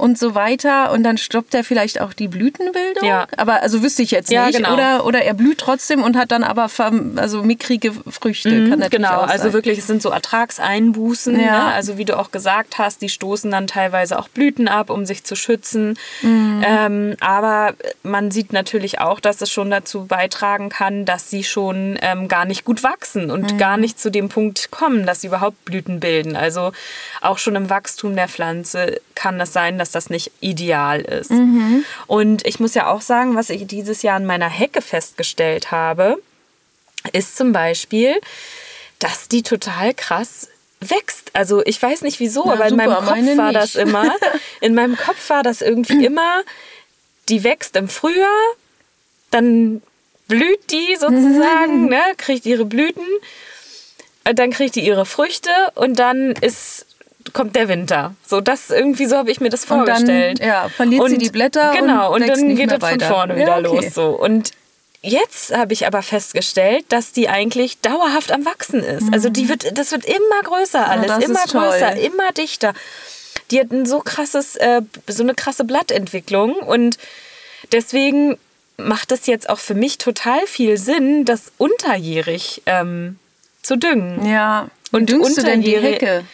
und 0.01 0.19
so 0.19 0.35
weiter. 0.35 0.91
Und 0.93 1.03
dann 1.03 1.19
stoppt 1.19 1.55
er 1.55 1.63
vielleicht 1.63 2.01
auch 2.01 2.13
die 2.13 2.29
Blütenbildung. 2.29 3.07
Ja. 3.07 3.27
Aber 3.37 3.63
also 3.63 3.83
wüsste 3.83 4.03
ich 4.03 4.11
jetzt 4.11 4.31
nicht. 4.31 4.37
Ja, 4.37 4.51
genau. 4.51 4.73
oder, 4.73 5.05
oder 5.05 5.23
er 5.23 5.35
blüht 5.35 5.59
trotzdem 5.59 6.03
und 6.03 6.17
hat 6.17 6.33
dann 6.33 6.43
aber 6.43 6.71
also 7.17 7.43
mickrige 7.43 7.93
Früchte. 7.93 8.51
Mhm, 8.51 8.87
genau, 8.91 9.21
also 9.21 9.53
wirklich, 9.53 9.79
es 9.79 9.87
sind 9.87 10.03
so 10.03 10.11
Ertragseinbußen. 10.11 11.39
Ja. 11.39 11.47
Ne? 11.47 11.65
Also 11.75 11.99
wie 11.99 12.05
du 12.05 12.19
auch 12.19 12.31
gesagt 12.31 12.79
hast, 12.79 13.03
die 13.03 13.09
stoßen 13.09 13.51
dann 13.51 13.67
teilweise 13.67 14.19
auch 14.19 14.29
Blüten 14.29 14.69
ab, 14.69 14.91
um 14.91 15.05
sich 15.05 15.25
zu 15.25 15.37
schützen. 15.37 15.99
Mhm. 16.23 16.65
Ähm, 16.67 17.17
aber 17.21 17.75
man 18.03 18.31
sieht 18.31 18.53
natürlich 18.53 19.01
auch, 19.01 19.21
dass 19.21 19.41
es 19.43 19.51
schon 19.51 19.71
dazu 19.71 20.07
beitragen 20.07 20.71
kann, 20.71 21.05
dass 21.05 21.29
sie 21.29 21.45
schon 21.45 21.99
ähm, 22.01 22.29
gar 22.29 22.47
nicht 22.47 22.65
gut 22.65 22.83
wachsen 22.83 23.31
und 23.31 23.53
mhm. 23.53 23.59
gar 23.59 23.77
nicht 23.77 24.01
zu 24.01 24.11
dem 24.11 24.29
Punkt 24.31 24.71
kommen, 24.71 25.05
dass 25.05 25.21
sie 25.21 25.27
überhaupt 25.27 25.65
Blüten 25.65 26.01
bilden. 26.01 26.37
Also 26.37 26.73
auch 27.21 27.39
schon 27.39 27.55
im 27.55 27.69
Wachstum 27.69 28.17
der 28.17 28.29
Pflanze 28.29 29.01
kann 29.15 29.39
es 29.39 29.53
sein, 29.53 29.77
dass 29.77 29.90
dass 29.91 30.05
das 30.05 30.11
nicht 30.11 30.33
ideal 30.41 31.01
ist. 31.01 31.31
Mhm. 31.31 31.85
Und 32.07 32.47
ich 32.47 32.61
muss 32.61 32.75
ja 32.75 32.91
auch 32.91 33.01
sagen, 33.01 33.37
was 33.37 33.51
ich 33.51 33.67
dieses 33.67 34.03
Jahr 34.03 34.17
an 34.17 34.27
meiner 34.27 34.49
Hecke 34.49 34.83
festgestellt 34.83 35.71
habe, 35.71 36.21
ist 37.13 37.37
zum 37.37 37.53
Beispiel, 37.53 38.21
dass 38.99 39.29
die 39.29 39.43
total 39.43 39.95
krass 39.95 40.49
wächst. 40.81 41.31
Also 41.35 41.63
ich 41.65 41.81
weiß 41.81 42.03
nicht 42.03 42.21
wieso, 42.21 42.45
Na, 42.47 42.53
aber 42.53 42.69
super, 42.69 42.85
in 42.85 42.91
meinem 42.91 42.95
Kopf 42.95 43.37
war 43.37 43.53
nicht. 43.53 43.57
das 43.57 43.75
immer, 43.75 44.15
in 44.61 44.75
meinem 44.75 44.97
Kopf 44.97 45.31
war 45.31 45.43
das 45.43 45.61
irgendwie 45.63 46.05
immer, 46.07 46.43
die 47.29 47.45
wächst 47.45 47.77
im 47.77 47.89
Frühjahr, 47.89 48.29
dann 49.31 49.83
blüht 50.29 50.71
die 50.71 50.97
sozusagen, 50.97 51.83
mhm. 51.83 51.89
ne, 51.89 52.03
kriegt 52.17 52.47
ihre 52.47 52.65
Blüten, 52.65 53.07
dann 54.25 54.51
kriegt 54.51 54.77
die 54.77 54.85
ihre 54.85 55.07
Früchte 55.07 55.51
und 55.75 55.99
dann 55.99 56.33
ist 56.33 56.87
kommt 57.33 57.57
der 57.57 57.69
Winter. 57.69 58.15
So, 58.27 58.41
das 58.41 58.71
irgendwie 58.71 59.07
so 59.07 59.17
habe 59.17 59.31
ich 59.31 59.41
mir 59.41 59.51
das 59.51 59.65
vorgestellt. 59.65 60.41
Und 60.41 60.47
dann, 60.47 60.49
ja, 60.49 60.69
verliert 60.69 61.03
und, 61.03 61.11
sie 61.11 61.19
die 61.19 61.31
Blätter. 61.31 61.73
Genau, 61.77 62.15
und, 62.15 62.23
und 62.23 62.29
dann 62.29 62.57
geht 62.57 62.73
es 62.73 62.89
von 62.89 63.01
vorne 63.01 63.35
ja, 63.35 63.41
wieder 63.59 63.71
okay. 63.71 63.85
los. 63.85 63.95
So. 63.95 64.09
Und 64.11 64.53
Jetzt 65.03 65.57
habe 65.57 65.73
ich 65.73 65.87
aber 65.87 66.03
festgestellt, 66.03 66.85
dass 66.91 67.13
die 67.13 67.31
eigentlich 67.31 67.81
dauerhaft 67.81 68.33
am 68.33 68.45
Wachsen 68.45 68.81
ist. 68.81 69.07
Mhm. 69.07 69.15
Also 69.15 69.31
die 69.31 69.49
wird, 69.49 69.79
das 69.79 69.93
wird 69.93 70.05
immer 70.05 70.43
größer 70.45 70.87
alles, 70.87 71.09
ja, 71.09 71.17
immer 71.19 71.45
größer, 71.45 71.95
toll. 71.95 72.05
immer 72.05 72.33
dichter. 72.33 72.75
Die 73.51 73.61
hat 73.61 73.71
ein 73.71 73.87
so 73.87 74.01
krasses, 74.01 74.57
äh, 74.57 74.83
so 75.07 75.23
eine 75.23 75.35
krasse 75.35 75.65
Blattentwicklung 75.65 76.57
und 76.57 76.99
deswegen 77.73 78.37
macht 78.77 79.11
es 79.13 79.27
jetzt 79.27 79.49
auch 79.49 79.59
für 79.59 79.75
mich 79.75 79.97
total 79.97 80.47
viel 80.47 80.77
Sinn, 80.77 81.25
das 81.25 81.53
unterjährig 81.57 82.63
ähm, 82.67 83.19
zu 83.63 83.77
düngen. 83.77 84.27
Ja. 84.27 84.69
Und 84.93 85.09
düngst 85.09 85.39
du 85.39 85.43
denn 85.43 85.63
die 85.63 85.79
Hecke? 85.79 86.25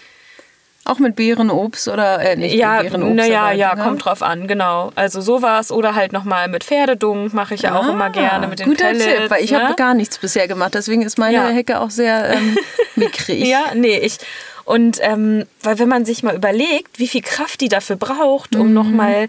Auch 0.87 1.01
mit 1.01 1.17
Beerenobst 1.17 1.89
oder 1.89 2.21
äh, 2.21 2.37
nicht 2.37 2.55
ja, 2.55 2.81
Beerenobst? 2.81 3.17
Naja, 3.17 3.51
ja, 3.51 3.75
ja, 3.75 3.77
kommt 3.77 4.05
drauf 4.05 4.23
an, 4.23 4.47
genau. 4.47 4.93
Also 4.95 5.21
sowas 5.21 5.73
oder 5.73 5.97
halt 5.97 6.13
nochmal 6.13 6.49
mit 6.49 6.63
Pferdedung 6.63 7.35
mache 7.35 7.55
ich 7.55 7.63
ja 7.63 7.73
ah, 7.73 7.81
auch 7.81 7.89
immer 7.89 8.11
gerne 8.11 8.47
mit 8.47 8.61
den 8.61 8.69
guter 8.69 8.85
Pellets. 8.85 9.05
Tipp, 9.05 9.31
weil 9.31 9.45
ich 9.45 9.51
ne? 9.51 9.65
habe 9.65 9.75
gar 9.75 9.95
nichts 9.95 10.19
bisher 10.19 10.47
gemacht. 10.47 10.75
Deswegen 10.75 11.03
ist 11.03 11.19
meine 11.19 11.35
ja. 11.35 11.49
Hecke 11.49 11.81
auch 11.81 11.91
sehr 11.91 12.31
ähm, 12.31 12.57
mickrig. 12.97 13.45
ja, 13.45 13.73
nee, 13.75 13.99
ich... 13.99 14.19
Und 14.65 14.99
ähm, 15.01 15.45
weil 15.63 15.79
wenn 15.79 15.89
man 15.89 16.05
sich 16.05 16.25
mal 16.25 16.35
überlegt, 16.35 16.99
wie 16.99 17.07
viel 17.07 17.23
Kraft 17.23 17.61
die 17.61 17.69
dafür 17.69 17.95
braucht, 17.95 18.57
um 18.57 18.69
mhm. 18.69 18.75
nochmal 18.75 19.29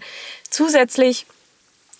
zusätzlich 0.50 1.26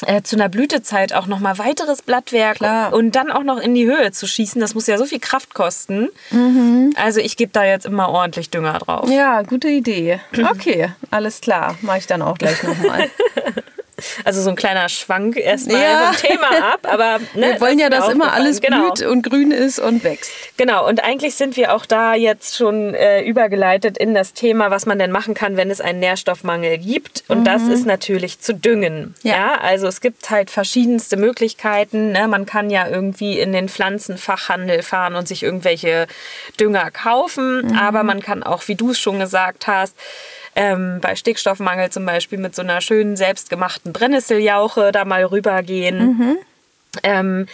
äh, 0.06 0.22
zu 0.22 0.36
einer 0.36 0.48
Blütezeit 0.48 1.12
auch 1.12 1.26
noch 1.26 1.40
mal 1.40 1.58
weiteres 1.58 2.02
Blattwerk 2.02 2.58
Klar. 2.58 2.92
und 2.92 3.12
dann 3.16 3.32
auch 3.32 3.42
noch 3.42 3.58
in 3.58 3.74
die 3.74 3.86
Höhe 3.86 4.12
zu 4.12 4.26
schießen, 4.26 4.60
das 4.60 4.74
muss 4.74 4.86
ja 4.86 4.96
so 4.96 5.04
viel 5.04 5.18
Kraft 5.18 5.54
kosten. 5.54 6.08
Mhm. 6.30 6.94
Also 6.96 7.20
ich 7.20 7.36
gebe 7.36 7.50
da 7.52 7.64
jetzt 7.64 7.86
immer 7.86 8.08
ordentlich 8.08 8.50
Dünger 8.50 8.78
drauf. 8.78 9.10
Ja, 9.10 9.42
gute 9.42 9.68
Idee. 9.68 10.20
Okay, 10.50 10.90
alles 11.10 11.40
klar, 11.40 11.76
mache 11.82 11.98
ich 11.98 12.06
dann 12.06 12.22
auch 12.22 12.38
gleich 12.38 12.62
noch 12.62 12.78
mal. 12.78 13.10
Also 14.24 14.42
so 14.42 14.50
ein 14.50 14.56
kleiner 14.56 14.88
Schwank 14.88 15.36
erstmal 15.36 15.82
ja. 15.82 16.12
vom 16.12 16.16
Thema 16.16 16.72
ab, 16.72 16.80
aber 16.82 17.18
ne, 17.34 17.52
wir 17.52 17.60
wollen 17.60 17.78
ja, 17.78 17.90
dass 17.90 18.08
immer 18.08 18.32
alles 18.32 18.60
genau. 18.60 18.90
blüht 18.90 19.06
und 19.06 19.22
grün 19.22 19.50
ist 19.50 19.78
und 19.78 20.04
wächst. 20.04 20.30
Genau, 20.56 20.86
und 20.86 21.02
eigentlich 21.02 21.34
sind 21.34 21.56
wir 21.56 21.74
auch 21.74 21.86
da 21.86 22.14
jetzt 22.14 22.56
schon 22.56 22.94
äh, 22.94 23.22
übergeleitet 23.22 23.98
in 23.98 24.14
das 24.14 24.32
Thema, 24.32 24.70
was 24.70 24.86
man 24.86 24.98
denn 24.98 25.10
machen 25.10 25.34
kann, 25.34 25.56
wenn 25.56 25.70
es 25.70 25.80
einen 25.80 26.00
Nährstoffmangel 26.00 26.78
gibt. 26.78 27.24
Und 27.28 27.40
mhm. 27.40 27.44
das 27.44 27.62
ist 27.62 27.86
natürlich 27.86 28.40
zu 28.40 28.54
düngen. 28.54 29.14
Ja. 29.22 29.32
ja. 29.32 29.60
also 29.60 29.86
es 29.86 30.00
gibt 30.00 30.30
halt 30.30 30.50
verschiedenste 30.50 31.16
Möglichkeiten. 31.16 32.12
Ne? 32.12 32.28
Man 32.28 32.46
kann 32.46 32.70
ja 32.70 32.88
irgendwie 32.88 33.38
in 33.38 33.52
den 33.52 33.68
Pflanzenfachhandel 33.68 34.82
fahren 34.82 35.14
und 35.14 35.28
sich 35.28 35.42
irgendwelche 35.42 36.06
Dünger 36.58 36.90
kaufen, 36.90 37.68
mhm. 37.68 37.78
aber 37.78 38.02
man 38.02 38.20
kann 38.20 38.42
auch, 38.42 38.68
wie 38.68 38.74
du 38.74 38.90
es 38.90 38.98
schon 38.98 39.18
gesagt 39.18 39.66
hast, 39.66 39.96
ähm, 40.58 40.98
bei 41.00 41.14
Stickstoffmangel 41.14 41.90
zum 41.90 42.04
Beispiel 42.04 42.36
mit 42.36 42.56
so 42.56 42.62
einer 42.62 42.80
schönen 42.80 43.16
selbstgemachten 43.16 43.92
Brennnesseljauche 43.92 44.90
da 44.90 45.04
mal 45.04 45.24
rübergehen. 45.24 45.98
Mhm. 45.98 46.38
Ähm, 47.04 47.46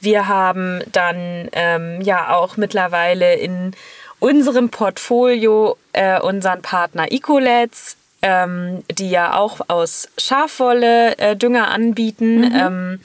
wir 0.00 0.26
haben 0.26 0.80
dann 0.90 1.50
ähm, 1.52 2.00
ja 2.00 2.34
auch 2.34 2.56
mittlerweile 2.56 3.34
in 3.34 3.72
unserem 4.20 4.70
Portfolio 4.70 5.76
äh, 5.92 6.18
unseren 6.18 6.62
Partner 6.62 7.12
Ecolets, 7.12 7.98
ähm, 8.22 8.82
die 8.90 9.10
ja 9.10 9.36
auch 9.36 9.60
aus 9.68 10.08
Schafwolle 10.16 11.18
äh, 11.18 11.36
Dünger 11.36 11.68
anbieten. 11.68 12.40
Mhm. 12.40 13.00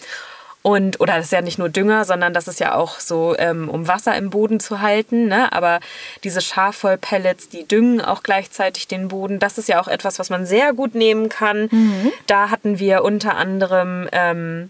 Und, 0.64 1.00
oder 1.00 1.16
das 1.16 1.26
ist 1.26 1.32
ja 1.32 1.42
nicht 1.42 1.58
nur 1.58 1.70
Dünger, 1.70 2.06
sondern 2.06 2.34
das 2.34 2.48
ist 2.48 2.60
ja 2.60 2.76
auch 2.76 3.00
so, 3.00 3.36
ähm, 3.38 3.68
um 3.68 3.88
Wasser 3.88 4.16
im 4.16 4.30
Boden 4.30 4.60
zu 4.60 4.82
halten. 4.82 5.28
Ne? 5.28 5.52
Aber 5.52 5.80
diese 6.24 6.42
Schafwollpellets, 6.42 7.50
die 7.50 7.68
düngen 7.68 8.02
auch 8.02 8.22
gleichzeitig 8.22 8.88
den 8.88 9.08
Boden. 9.08 9.40
Das 9.40 9.58
ist 9.58 9.70
ja 9.70 9.82
auch 9.82 9.88
etwas, 9.88 10.20
was 10.20 10.30
man 10.30 10.46
sehr 10.46 10.74
gut 10.74 10.94
nehmen 10.94 11.30
kann. 11.30 11.68
Mhm. 11.72 12.12
Da 12.28 12.52
hatten 12.52 12.78
wir 12.78 13.04
unter 13.04 13.36
anderem 13.36 14.08
ähm, 14.12 14.70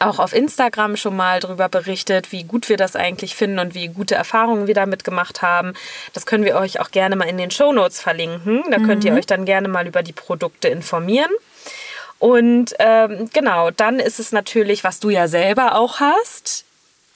auch 0.00 0.18
auf 0.18 0.34
Instagram 0.34 0.96
schon 0.96 1.14
mal 1.14 1.38
darüber 1.38 1.68
berichtet, 1.68 2.32
wie 2.32 2.44
gut 2.44 2.68
wir 2.68 2.76
das 2.76 2.96
eigentlich 2.96 3.34
finden 3.36 3.58
und 3.58 3.74
wie 3.74 3.88
gute 3.88 4.14
Erfahrungen 4.14 4.66
wir 4.66 4.74
damit 4.74 5.04
gemacht 5.04 5.42
haben. 5.42 5.74
Das 6.14 6.26
können 6.26 6.44
wir 6.44 6.56
euch 6.56 6.80
auch 6.80 6.90
gerne 6.90 7.14
mal 7.14 7.28
in 7.28 7.38
den 7.38 7.50
Show 7.50 7.72
Notes 7.72 8.00
verlinken. 8.00 8.64
Da 8.70 8.78
könnt 8.78 9.04
ihr 9.04 9.12
mhm. 9.12 9.18
euch 9.18 9.26
dann 9.26 9.44
gerne 9.44 9.68
mal 9.68 9.86
über 9.86 10.02
die 10.02 10.12
Produkte 10.12 10.68
informieren. 10.68 11.30
Und 12.18 12.74
ähm, 12.78 13.28
genau, 13.32 13.70
dann 13.70 13.98
ist 13.98 14.18
es 14.18 14.32
natürlich, 14.32 14.84
was 14.84 15.00
du 15.00 15.10
ja 15.10 15.28
selber 15.28 15.74
auch 15.76 16.00
hast, 16.00 16.64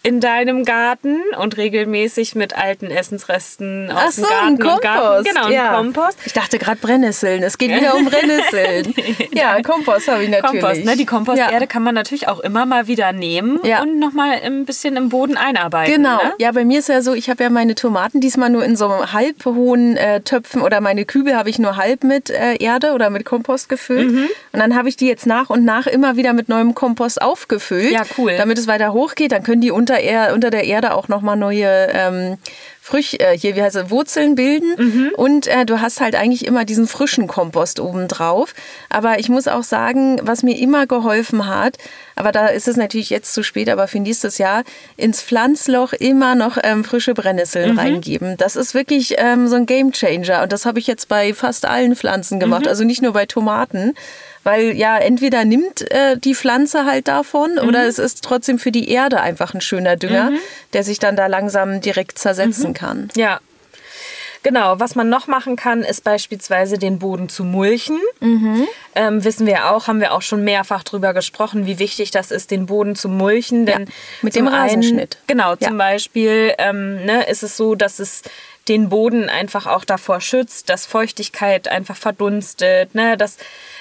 in 0.05 0.21
deinem 0.21 0.65
Garten 0.65 1.21
und 1.41 1.57
regelmäßig 1.57 2.37
mit 2.37 2.57
alten 2.57 2.87
Essensresten 2.87 3.91
aus 3.91 3.99
Ach 3.99 4.11
so, 4.13 4.23
dem 4.23 4.29
Garten 4.29 4.47
ein 4.47 4.59
Kompost. 4.59 4.83
Garten. 4.83 5.25
Genau, 5.25 5.49
ja. 5.49 5.75
Kompost. 5.75 6.19
Ich 6.25 6.33
dachte 6.33 6.59
gerade 6.59 6.79
Brennnesseln. 6.81 7.43
Es 7.43 7.59
geht 7.59 7.71
wieder 7.75 7.97
um 7.97 8.05
Brennnesseln. 8.09 8.95
ja, 9.33 9.61
Kompost 9.61 10.09
habe 10.09 10.23
ich 10.23 10.31
natürlich. 10.31 10.63
Kompost, 10.63 10.85
ne? 10.85 10.97
Die 10.97 11.05
Komposterde 11.05 11.61
ja. 11.61 11.67
kann 11.67 11.83
man 11.83 11.97
natürlich 11.97 12.29
auch 12.29 12.39
immer 12.41 12.65
mal 12.65 12.87
wieder 12.87 13.13
nehmen 13.13 13.59
ja. 13.65 13.83
und 13.83 13.99
nochmal 13.99 14.41
ein 14.43 14.65
bisschen 14.67 14.97
im 14.97 15.09
Boden 15.09 15.37
einarbeiten. 15.37 15.93
Genau. 15.95 16.17
Ne? 16.23 16.33
Ja, 16.39 16.53
bei 16.53 16.65
mir 16.65 16.79
ist 16.79 16.89
ja 16.89 17.03
so, 17.03 17.13
ich 17.15 17.29
habe 17.29 17.43
ja 17.43 17.51
meine 17.51 17.75
Tomaten 17.75 18.21
diesmal 18.21 18.51
nur 18.51 18.65
in 18.65 18.77
so 18.77 19.13
halb 19.13 19.45
hohen 19.45 19.97
äh, 19.97 20.21
Töpfen 20.21 20.63
oder 20.63 20.81
meine 20.81 21.07
Kübel 21.07 21.37
habe 21.37 21.51
ich 21.51 21.59
nur 21.59 21.77
halb 21.77 22.05
mit 22.05 22.31
äh, 22.31 22.55
Erde 22.61 22.93
oder 22.93 23.11
mit 23.11 23.25
Kompost 23.25 23.69
gefüllt. 23.69 24.13
Mhm. 24.13 24.29
Und 24.53 24.61
dann 24.61 24.77
habe 24.77 24.89
ich 24.89 24.97
die 24.97 25.09
jetzt 25.09 25.27
nach 25.27 25.51
und 25.51 25.65
nach 25.65 25.89
immer 25.89 26.17
wieder 26.17 26.33
mit 26.35 26.49
neuem 26.49 26.75
Kompost 26.75 27.21
aufgefüllt. 27.21 27.91
Ja, 27.91 28.03
cool. 28.17 28.37
Damit 28.39 28.59
es 28.59 28.69
weiter 28.69 28.93
hochgeht. 28.93 29.33
Dann 29.33 29.43
können 29.43 29.61
die 29.61 29.73
unter 29.89 30.29
unter, 30.29 30.35
unter 30.35 30.51
der 30.51 30.65
Erde 30.65 30.95
auch 30.95 31.09
nochmal 31.09 31.37
neue 31.37 31.89
ähm, 31.93 32.39
Früch, 32.81 33.17
äh, 33.21 33.37
hier, 33.37 33.55
wie 33.55 33.63
heißt 33.63 33.77
es, 33.77 33.91
Wurzeln 33.91 34.35
bilden. 34.35 34.75
Mhm. 34.79 35.11
Und 35.15 35.47
äh, 35.47 35.67
du 35.67 35.83
hast 35.83 36.01
halt 36.01 36.15
eigentlich 36.15 36.47
immer 36.47 36.65
diesen 36.65 36.87
frischen 36.87 37.27
Kompost 37.27 37.81
oben 37.81 38.09
drauf. 38.09 38.55
Aber 38.89 39.19
ich 39.19 39.29
muss 39.29 39.47
auch 39.47 39.63
sagen, 39.63 40.19
was 40.23 40.43
mir 40.43 40.57
immer 40.57 40.87
geholfen 40.87 41.47
hat, 41.47 41.77
aber 42.17 42.33
da 42.33 42.47
ist 42.47 42.67
es 42.67 42.77
natürlich 42.77 43.11
jetzt 43.11 43.35
zu 43.35 43.43
spät, 43.43 43.69
aber 43.69 43.89
für 43.89 44.01
nächstes 44.01 44.39
Jahr 44.39 44.65
ins 44.97 45.21
Pflanzloch 45.21 45.93
immer 45.93 46.35
noch 46.35 46.57
ähm, 46.63 46.83
frische 46.83 47.13
Brennnesseln 47.13 47.73
mhm. 47.73 47.79
reingeben. 47.79 48.37
Das 48.39 48.57
ist 48.57 48.73
wirklich 48.73 49.17
ähm, 49.19 49.49
so 49.49 49.57
ein 49.57 49.67
Game 49.67 49.93
Changer. 49.93 50.43
Und 50.43 50.53
das 50.53 50.65
habe 50.65 50.79
ich 50.79 50.87
jetzt 50.87 51.09
bei 51.09 51.35
fast 51.35 51.67
allen 51.67 51.95
Pflanzen 51.95 52.41
gemacht, 52.41 52.63
mhm. 52.63 52.69
also 52.69 52.85
nicht 52.85 53.03
nur 53.03 53.13
bei 53.13 53.27
Tomaten. 53.27 53.95
Weil 54.45 54.77
ja, 54.77 54.99
entweder 54.99 55.45
nimmt 55.45 55.91
äh, 55.91 56.17
die 56.17 56.35
Pflanze 56.35 56.85
halt 56.85 57.09
davon 57.09 57.53
mhm. 57.53 57.69
oder 57.69 57.87
es 57.87 57.99
ist 57.99 58.25
trotzdem 58.25 58.59
für 58.59 58.73
die 58.73 58.91
Erde 58.91 59.21
einfach 59.21 59.55
ein 59.55 59.61
schöner 59.61 59.97
Dünger, 59.97 60.31
mhm. 60.31 60.39
der 60.73 60.85
sich 60.85 60.99
dann 60.99 61.17
da 61.17 61.27
langsam 61.27 61.81
direkt 61.81 62.19
zersetzen 62.19 62.71
mhm. 62.71 62.75
kann. 62.75 63.09
Ja, 63.17 63.41
Genau, 64.49 64.81
was 64.81 64.95
man 64.95 65.11
noch 65.11 65.27
machen 65.27 65.57
kann, 65.57 65.83
ist 65.83 66.05
beispielsweise 66.05 66.79
den 66.79 66.99
Boden 66.99 67.29
zu 67.29 67.45
mulchen. 67.45 68.01
Ähm, 68.95 69.23
wissen 69.23 69.47
wir 69.47 69.71
auch, 69.71 69.89
haben 69.89 70.01
wir 70.01 70.15
auch 70.15 70.23
schon 70.23 70.43
mehrfach 70.43 70.85
drüber 70.85 71.13
gesprochen, 71.13 71.67
wie 71.67 71.79
wichtig 71.79 72.13
das 72.13 72.31
ist, 72.31 72.51
den 72.51 72.65
Boden 72.65 72.97
zu 72.97 73.11
mulchen. 73.11 73.67
Denn 73.67 73.83
Ja, 73.83 73.93
mit 74.23 74.35
dem 74.37 74.49
Rasenschnitt. 74.49 75.19
genau, 75.27 75.51
Ja. 75.51 75.69
zum 75.69 75.77
Beispiel 75.77 76.55
ähm, 76.57 77.05
ne, 77.05 77.25
ist 77.29 77.43
es 77.43 77.59
so, 77.59 77.75
dass 77.75 77.99
es 77.99 78.23
den 78.69 78.89
Boden 78.89 79.29
einfach 79.29 79.67
auch 79.67 79.85
davor 79.85 80.23
schützt, 80.23 80.71
dass 80.71 80.87
Feuchtigkeit 80.87 81.69
einfach 81.69 81.97
verdunstet, 81.97 82.95
ne, 82.95 83.19
dass 83.19 83.37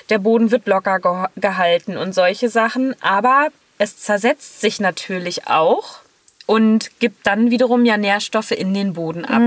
der 0.10 0.18
Boden 0.20 0.52
wird 0.52 0.68
locker 0.68 1.00
ge 1.00 1.28
gehalten 1.42 1.96
und 1.96 2.14
solche 2.14 2.50
Sachen. 2.50 2.94
Aber 3.02 3.48
es 3.78 3.98
zersetzt 4.00 4.60
sich 4.60 4.82
natürlich 4.82 5.48
auch 5.48 6.00
und 6.46 6.92
gibt 7.00 7.26
dann 7.26 7.52
wiederum 7.52 7.86
ja 7.86 7.96
Nährstoffe 7.96 8.52
in 8.52 8.74
den 8.74 8.92
Boden 8.92 9.24
ab. 9.24 9.42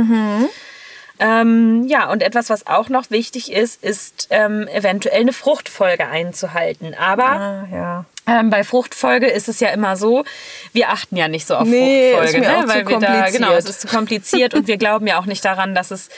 Ähm, 1.20 1.86
ja, 1.86 2.10
und 2.10 2.22
etwas, 2.22 2.48
was 2.48 2.66
auch 2.66 2.88
noch 2.88 3.10
wichtig 3.10 3.52
ist, 3.52 3.82
ist 3.84 4.28
ähm, 4.30 4.66
eventuell 4.68 5.20
eine 5.20 5.32
Fruchtfolge 5.34 6.06
einzuhalten. 6.08 6.94
Aber 6.94 7.24
Ah, 7.28 7.66
ja. 7.70 8.04
ähm, 8.26 8.48
bei 8.48 8.64
Fruchtfolge 8.64 9.26
ist 9.26 9.46
es 9.48 9.60
ja 9.60 9.68
immer 9.68 9.96
so, 9.96 10.24
wir 10.72 10.88
achten 10.88 11.16
ja 11.16 11.28
nicht 11.28 11.46
so 11.46 11.56
auf 11.56 11.68
Nee, 11.68 12.12
Fruchtfolge, 12.14 12.40
ne? 12.40 12.62
weil 12.66 12.88
wir 12.88 12.98
da 13.00 13.30
genau, 13.30 13.52
es 13.52 13.66
ist 13.68 13.82
zu 13.82 13.86
kompliziert 13.88 14.54
und 14.54 14.66
wir 14.66 14.78
glauben 14.78 15.06
ja 15.06 15.18
auch 15.20 15.26
nicht 15.26 15.44
daran, 15.44 15.74
dass 15.74 15.90
es 15.90 16.08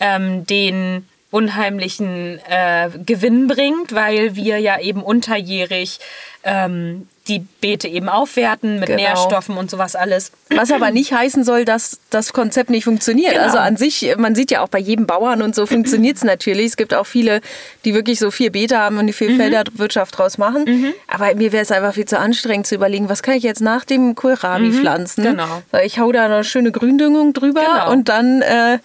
ähm, 0.00 0.46
den 0.46 1.06
unheimlichen 1.30 2.40
äh, 2.48 2.88
Gewinn 3.04 3.48
bringt, 3.48 3.94
weil 3.94 4.36
wir 4.36 4.58
ja 4.58 4.80
eben 4.80 5.02
unterjährig 5.02 5.98
ähm, 6.44 7.08
die 7.28 7.40
Beete 7.60 7.88
eben 7.88 8.08
aufwerten 8.08 8.78
mit 8.78 8.86
Genau. 8.88 9.00
Nährstoffen 9.02 9.56
und 9.56 9.70
sowas 9.70 9.96
alles. 9.96 10.32
Was 10.54 10.70
aber 10.70 10.90
nicht 10.92 11.12
heißen 11.12 11.42
soll, 11.44 11.64
dass 11.64 11.98
das 12.10 12.32
Konzept 12.32 12.70
nicht 12.70 12.84
funktioniert. 12.84 13.32
Genau. 13.32 13.44
Also 13.44 13.58
an 13.58 13.76
sich, 13.76 14.14
man 14.16 14.34
sieht 14.34 14.50
ja 14.50 14.62
auch 14.62 14.68
bei 14.68 14.78
jedem 14.78 15.06
Bauern 15.06 15.42
und 15.42 15.54
so 15.54 15.66
funktioniert 15.66 16.16
es 16.16 16.24
natürlich. 16.24 16.66
Es 16.66 16.76
gibt 16.76 16.94
auch 16.94 17.06
viele, 17.06 17.40
die 17.84 17.94
wirklich 17.94 18.18
so 18.18 18.30
vier 18.30 18.52
Beete 18.52 18.78
haben 18.78 18.98
und 18.98 19.06
die 19.06 19.12
viel 19.12 19.36
Felderwirtschaft 19.36 20.16
draus 20.16 20.38
machen. 20.38 20.94
Aber 21.08 21.34
mir 21.34 21.52
wäre 21.52 21.62
es 21.62 21.72
einfach 21.72 21.94
viel 21.94 22.04
zu 22.06 22.18
anstrengend 22.18 22.66
zu 22.66 22.74
überlegen, 22.74 23.08
was 23.08 23.22
kann 23.22 23.34
ich 23.34 23.42
jetzt 23.42 23.60
nach 23.60 23.84
dem 23.84 24.14
Kohlrabi 24.14 24.70
pflanzen? 24.72 25.24
Genau. 25.24 25.62
Weil 25.72 25.86
Ich 25.86 25.98
hau 25.98 26.12
da 26.12 26.26
eine 26.26 26.44
schöne 26.44 26.70
Gründüngung 26.72 27.32
drüber 27.32 27.60
Genau. 27.62 27.90
und 27.90 28.08
dann 28.08 28.42
äh, 28.42 28.78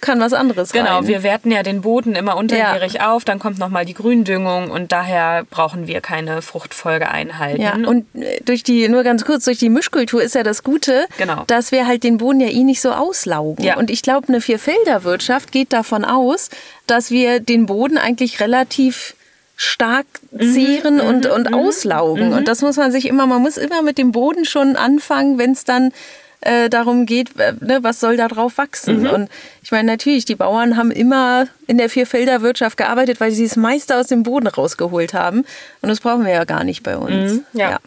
kann 0.00 0.18
was 0.20 0.32
anderes 0.32 0.72
Genau, 0.72 0.96
rein. 0.96 1.06
wir 1.06 1.22
werten 1.22 1.50
ja 1.52 1.62
den 1.62 1.82
Boden 1.82 2.14
immer 2.16 2.36
unterjährig 2.36 3.02
auf, 3.02 3.24
dann 3.24 3.38
kommt 3.38 3.58
nochmal 3.58 3.84
die 3.84 3.94
Gründüngung 3.94 4.70
und 4.70 4.90
daher 4.92 5.44
brauchen 5.48 5.86
wir 5.86 6.00
keine 6.00 6.42
Fruchtfolge 6.42 7.08
einhalten. 7.08 7.62
Ja, 7.62 7.74
und 7.74 8.06
äh, 8.14 8.40
durch 8.44 8.62
die, 8.64 8.88
nur 8.88 9.02
ganz 9.04 9.24
kurz, 9.24 9.44
durch 9.44 9.58
die 9.58 9.68
Mischkultur 9.68 10.22
ist 10.22 10.34
ja 10.34 10.42
das 10.42 10.64
Gute, 10.64 11.06
Genau. 11.18 11.44
dass 11.46 11.70
wir 11.70 11.86
halt 11.86 12.02
den 12.02 12.18
Boden 12.18 12.40
ja 12.40 12.48
eh 12.48 12.64
nicht 12.64 12.80
so 12.80 12.90
auslaugen. 12.92 13.64
Ja. 13.64 13.76
Und 13.76 13.90
ich 13.90 14.02
glaube, 14.02 14.28
eine 14.28 14.40
Vierfelderwirtschaft 14.40 15.52
geht 15.52 15.72
davon 15.72 16.04
aus, 16.04 16.50
dass 16.86 17.10
wir 17.10 17.38
den 17.40 17.66
Boden 17.66 17.96
eigentlich 17.98 18.40
relativ 18.40 19.14
stark 19.56 20.06
Mhm, 20.32 20.54
zehren 20.54 21.00
und, 21.00 21.26
und 21.26 21.52
auslaugen. 21.52 22.32
Und 22.32 22.48
das 22.48 22.62
muss 22.62 22.76
man 22.76 22.92
sich 22.92 23.06
immer, 23.06 23.26
man 23.26 23.42
muss 23.42 23.56
immer 23.56 23.82
mit 23.82 23.98
dem 23.98 24.10
Boden 24.12 24.44
schon 24.44 24.76
anfangen, 24.76 25.38
wenn 25.38 25.52
es 25.52 25.64
dann 25.64 25.92
äh, 26.42 26.68
darum 26.70 27.04
geht, 27.06 27.38
äh, 27.38 27.52
ne, 27.60 27.78
was 27.82 28.00
soll 28.00 28.16
da 28.16 28.28
drauf 28.28 28.56
wachsen. 28.58 29.02
Mhm. 29.02 29.10
Und 29.10 29.28
ich 29.62 29.70
meine, 29.72 29.90
natürlich, 29.90 30.24
die 30.24 30.34
Bauern 30.36 30.76
haben 30.76 30.90
immer 30.90 31.46
in 31.66 31.76
der 31.78 31.90
Vierfelderwirtschaft 31.90 32.76
gearbeitet, 32.76 33.20
weil 33.20 33.30
sie 33.30 33.46
das 33.46 33.56
meiste 33.56 33.96
aus 33.96 34.06
dem 34.06 34.22
Boden 34.22 34.46
rausgeholt 34.46 35.12
haben. 35.14 35.44
Und 35.82 35.88
das 35.88 36.00
brauchen 36.00 36.24
wir 36.24 36.32
ja 36.32 36.44
gar 36.44 36.64
nicht 36.64 36.82
bei 36.82 36.96
uns. 36.96 37.32
Mhm, 37.34 37.44
ja. 37.52 37.78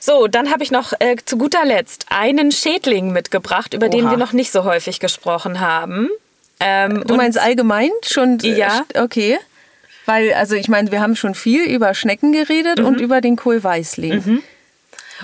So, 0.00 0.28
dann 0.28 0.50
habe 0.52 0.62
ich 0.62 0.70
noch 0.70 0.92
äh, 1.00 1.16
zu 1.24 1.36
guter 1.36 1.64
Letzt 1.64 2.06
einen 2.10 2.52
Schädling 2.52 3.12
mitgebracht, 3.12 3.74
über 3.74 3.88
den 3.88 4.04
Oha. 4.04 4.10
wir 4.12 4.18
noch 4.18 4.32
nicht 4.32 4.52
so 4.52 4.64
häufig 4.64 5.00
gesprochen 5.00 5.60
haben. 5.60 6.08
Ähm, 6.60 7.02
Du 7.06 7.16
meinst 7.16 7.38
allgemein 7.38 7.90
schon? 8.04 8.38
äh, 8.42 8.56
Ja. 8.56 8.84
Okay. 8.94 9.38
Weil, 10.04 10.32
also 10.34 10.54
ich 10.54 10.68
meine, 10.68 10.92
wir 10.92 11.00
haben 11.00 11.16
schon 11.16 11.34
viel 11.34 11.64
über 11.64 11.92
Schnecken 11.94 12.30
geredet 12.32 12.78
Mhm. 12.78 12.86
und 12.86 13.00
über 13.00 13.20
den 13.20 13.34
Kohlweißling. 13.36 14.42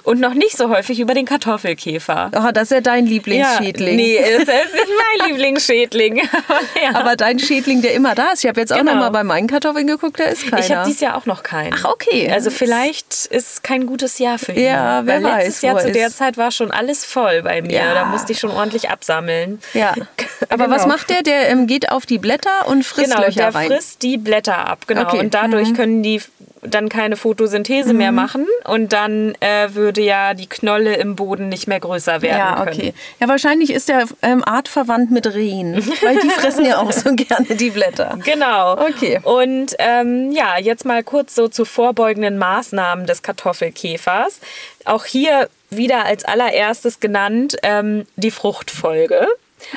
Und 0.05 0.21
noch 0.21 0.35
nicht 0.35 0.57
so 0.57 0.69
häufig 0.69 1.01
über 1.01 1.15
den 1.15 1.27
Kartoffelkäfer. 1.27 2.31
Oh, 2.37 2.51
das 2.53 2.65
ist 2.65 2.71
ja 2.73 2.81
dein 2.81 3.07
Lieblingsschädling. 3.07 3.97
nee, 3.97 4.17
ist, 4.17 4.43
ist 4.43 4.49
mein 4.49 5.29
Lieblingsschädling. 5.29 6.17
ja. 6.19 6.95
Aber 6.95 7.17
dein 7.17 7.39
Schädling, 7.39 7.83
der 7.83 7.95
immer 7.95 8.15
da 8.15 8.33
ist. 8.33 8.45
Ich 8.45 8.49
habe 8.49 8.61
jetzt 8.61 8.73
auch 8.73 8.79
Genau. 8.79 8.93
noch 8.95 9.01
mal 9.01 9.11
bei 9.11 9.23
meinen 9.25 9.47
Kartoffeln 9.49 9.87
geguckt, 9.87 10.19
da 10.21 10.25
ist 10.25 10.45
keiner. 10.51 10.59
ich 10.65 10.73
habe 10.73 10.87
dieses 10.87 11.01
Jahr 11.01 11.17
auch 11.17 11.27
noch 11.27 11.43
keinen. 11.43 11.75
Ach, 11.77 11.85
okay. 11.87 12.31
Also 12.31 12.51
vielleicht 12.51 13.27
ist 13.27 13.63
kein 13.63 13.87
gutes 13.87 14.19
Jahr 14.19 14.39
für 14.39 14.53
ihn. 14.53 14.65
Ja, 14.65 15.07
wer 15.07 15.23
Weil 15.23 15.37
letztes 15.37 15.55
weiß, 15.57 15.63
Jahr 15.63 15.75
wo 15.75 15.79
er 15.79 15.85
zu 15.87 15.93
der 15.93 16.07
ist. 16.09 16.17
Zeit 16.17 16.37
war 16.37 16.51
schon 16.51 16.71
alles 16.71 17.05
voll 17.05 17.43
bei 17.43 17.63
mir. 17.63 17.73
Ja. 17.77 17.95
Da 17.95 18.05
musste 18.07 18.33
ich 18.33 18.39
schon 18.41 18.51
ordentlich 18.51 18.91
absammeln. 18.91 19.61
ja. 19.75 19.95
Aber 20.49 20.69
was 20.71 20.83
Genau. 20.83 20.95
macht 20.95 21.11
der? 21.11 21.23
Der 21.23 21.49
ähm, 21.51 21.67
geht 21.69 21.91
auf 21.93 22.05
die 22.07 22.19
Blätter 22.19 22.67
und 22.67 22.83
frisst 22.85 23.11
Genau, 23.13 23.21
Löcher 23.25 23.33
der 23.43 23.55
rein. 23.55 23.67
frisst 23.69 24.03
die 24.03 24.19
Blätter 24.19 24.67
ab, 24.69 24.87
genau. 24.89 25.03
Okay. 25.03 25.17
Mhm. 25.19 25.21
Und 25.25 25.35
dadurch 25.35 25.75
können 25.75 26.03
die 26.03 26.21
dann 26.63 26.89
keine 26.89 27.17
Photosynthese 27.17 27.93
mehr 27.93 28.13
machen 28.13 28.47
und 28.65 28.93
dann 28.93 29.35
äh, 29.41 29.75
würde 29.75 30.01
ja 30.01 30.33
die 30.33 30.49
Knolle 30.49 30.95
im 30.95 31.17
Boden 31.17 31.49
nicht 31.49 31.67
mehr 31.67 31.81
größer 31.81 32.23
werden 32.23 32.39
ja, 32.39 32.65
können. 32.65 32.69
okay. 32.69 32.95
Ja, 33.19 33.29
wahrscheinlich 33.29 33.71
ist 33.73 33.89
der 33.89 34.05
ähm, 34.23 34.45
artverwandt 34.45 35.11
mit 35.11 35.27
Rehen, 35.27 35.75
weil 36.03 36.21
die 36.21 36.31
fressen 36.41 36.65
ja 36.65 36.79
auch 36.79 36.93
so 36.93 37.15
gerne 37.15 37.57
die 37.57 37.71
Blätter. 37.71 38.17
Genau. 38.25 38.75
Okay. 38.75 39.21
Und 39.25 39.75
ähm, 39.81 40.31
ja, 40.31 40.59
jetzt 40.59 40.85
mal 40.85 41.03
kurz 41.03 41.35
so 41.35 41.49
zu 41.49 41.65
vorbeugenden 41.65 42.39
Maßnahmen 42.39 43.07
des 43.07 43.23
Kartoffelkäfers. 43.23 44.41
Auch 44.85 45.05
hier 45.05 45.49
wieder 45.71 46.05
als 46.05 46.25
allererstes 46.25 47.01
genannt 47.01 47.57
ähm, 47.65 48.07
die 48.17 48.31
Fruchtfolge. 48.31 49.27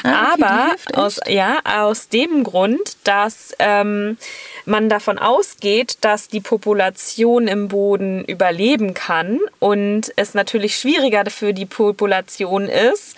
Ah, 0.03 0.33
okay, 0.33 0.35
die 0.37 0.43
Aber 0.43 0.75
aus, 1.03 1.19
ja, 1.27 1.59
aus 1.63 2.09
dem 2.09 2.43
Grund, 2.43 2.97
dass 3.03 3.53
ähm, 3.59 4.17
man 4.65 4.89
davon 4.89 5.17
ausgeht, 5.17 5.97
dass 6.01 6.27
die 6.27 6.41
Population 6.41 7.47
im 7.47 7.67
Boden 7.67 8.23
überleben 8.25 8.93
kann 8.93 9.39
und 9.59 10.11
es 10.15 10.33
natürlich 10.33 10.77
schwieriger 10.77 11.23
für 11.29 11.53
die 11.53 11.65
Population 11.65 12.67
ist, 12.67 13.15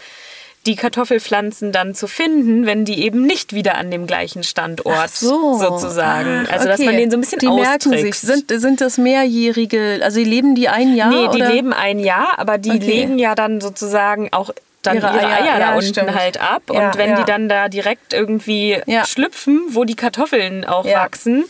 die 0.66 0.76
Kartoffelpflanzen 0.76 1.72
dann 1.72 1.96
zu 1.96 2.08
finden, 2.08 2.66
wenn 2.66 2.84
die 2.84 3.02
eben 3.06 3.22
nicht 3.26 3.54
wieder 3.54 3.76
an 3.76 3.90
dem 3.90 4.06
gleichen 4.06 4.44
Standort 4.44 5.10
so. 5.12 5.54
sozusagen. 5.58 6.46
Ah, 6.46 6.52
Also 6.52 6.68
dass 6.68 6.80
okay. 6.82 6.90
man 6.90 6.98
den 6.98 7.10
so 7.10 7.16
ein 7.16 7.22
bisschen 7.22 7.40
Die 7.40 7.48
merken 7.48 7.92
sich. 7.98 8.16
Sind, 8.16 8.52
sind 8.54 8.82
das 8.82 8.98
mehrjährige, 8.98 10.02
also 10.04 10.20
leben 10.20 10.56
die 10.56 10.68
ein 10.68 10.94
Jahr? 10.94 11.10
nee, 11.10 11.30
die 11.30 11.42
oder? 11.42 11.54
leben 11.54 11.72
ein 11.72 12.00
Jahr, 12.00 12.38
aber 12.38 12.58
die 12.58 12.72
Okay. 12.72 12.80
legen 12.80 13.18
ja 13.18 13.34
dann 13.34 13.62
sozusagen 13.62 14.28
auch 14.34 14.50
dann 14.88 14.98
Ihre 14.98 15.08
ihre, 15.08 15.20
Eier, 15.20 15.38
Eier, 15.38 15.46
ja, 15.46 15.60
da 15.60 15.76
unten 15.76 15.88
stimmt. 15.88 16.16
halt 16.16 16.42
ab. 16.42 16.64
Ja, 16.72 16.88
und 16.90 16.98
wenn 16.98 17.16
die 17.16 17.24
dann 17.24 17.50
da 17.50 17.70
direkt 17.70 18.14
irgendwie 18.14 18.82
schlüpfen, 19.06 19.62
wo 19.70 19.84
die 19.84 19.96
Kartoffeln 19.96 20.66
auch 20.66 20.86
wachsen, 20.86 21.46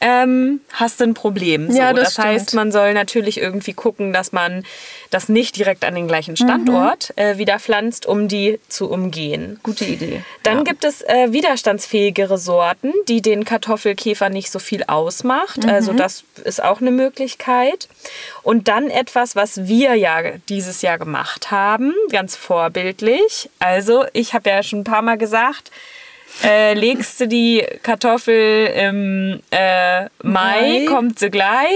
ähm, 0.00 0.60
hast 0.72 1.00
du 1.00 1.04
ein 1.04 1.14
Problem. 1.14 1.70
So, 1.70 1.78
das 1.78 2.14
das 2.14 2.18
heißt, 2.18 2.54
man 2.54 2.70
soll 2.70 2.94
natürlich 2.94 3.40
irgendwie 3.40 3.72
gucken, 3.72 4.12
dass 4.12 4.32
man 4.32 4.64
das 5.10 5.28
nicht 5.28 5.56
direkt 5.56 5.84
an 5.84 5.94
den 5.94 6.06
gleichen 6.08 6.32
Mhm. 6.32 6.36
Standort 6.36 7.12
äh, 7.16 7.38
wieder 7.38 7.58
pflanzt, 7.58 8.06
um 8.06 8.28
die 8.28 8.60
zu 8.68 8.90
umgehen. 8.90 9.58
Gute 9.62 9.84
Idee. 9.84 10.22
Dann 10.42 10.64
gibt 10.64 10.84
es 10.84 11.02
äh, 11.02 11.32
widerstandsfähigere 11.32 12.38
Sorten, 12.38 12.92
die 13.08 13.22
den 13.22 13.44
Kartoffelkäfer 13.44 14.28
nicht 14.28 14.50
so 14.50 14.58
viel 14.58 14.84
ausmacht. 14.84 15.64
Mhm. 15.64 15.70
Also 15.70 15.92
das 15.92 16.24
ist 16.44 16.62
auch 16.62 16.80
eine 16.80 16.90
Möglichkeit. 16.90 17.88
Und 18.42 18.68
dann 18.68 18.90
etwas, 18.90 19.36
was 19.36 19.66
wir 19.66 19.94
ja 19.94 20.20
dieses 20.48 20.82
Jahr 20.82 20.98
gemacht 20.98 21.50
haben, 21.50 21.94
ganz 22.10 22.36
vorbildlich. 22.36 23.48
Also 23.58 24.04
ich 24.12 24.34
habe 24.34 24.50
ja 24.50 24.62
schon 24.62 24.80
ein 24.80 24.84
paar 24.84 25.02
Mal 25.02 25.18
gesagt, 25.18 25.70
äh, 26.44 26.74
legst 26.74 27.20
du 27.20 27.26
die 27.28 27.64
Kartoffel 27.82 28.66
im 28.66 29.40
äh, 29.50 30.02
Mai, 30.02 30.08
Mai. 30.22 30.84
kommt 30.86 31.18
sie 31.18 31.30
gleich. 31.30 31.74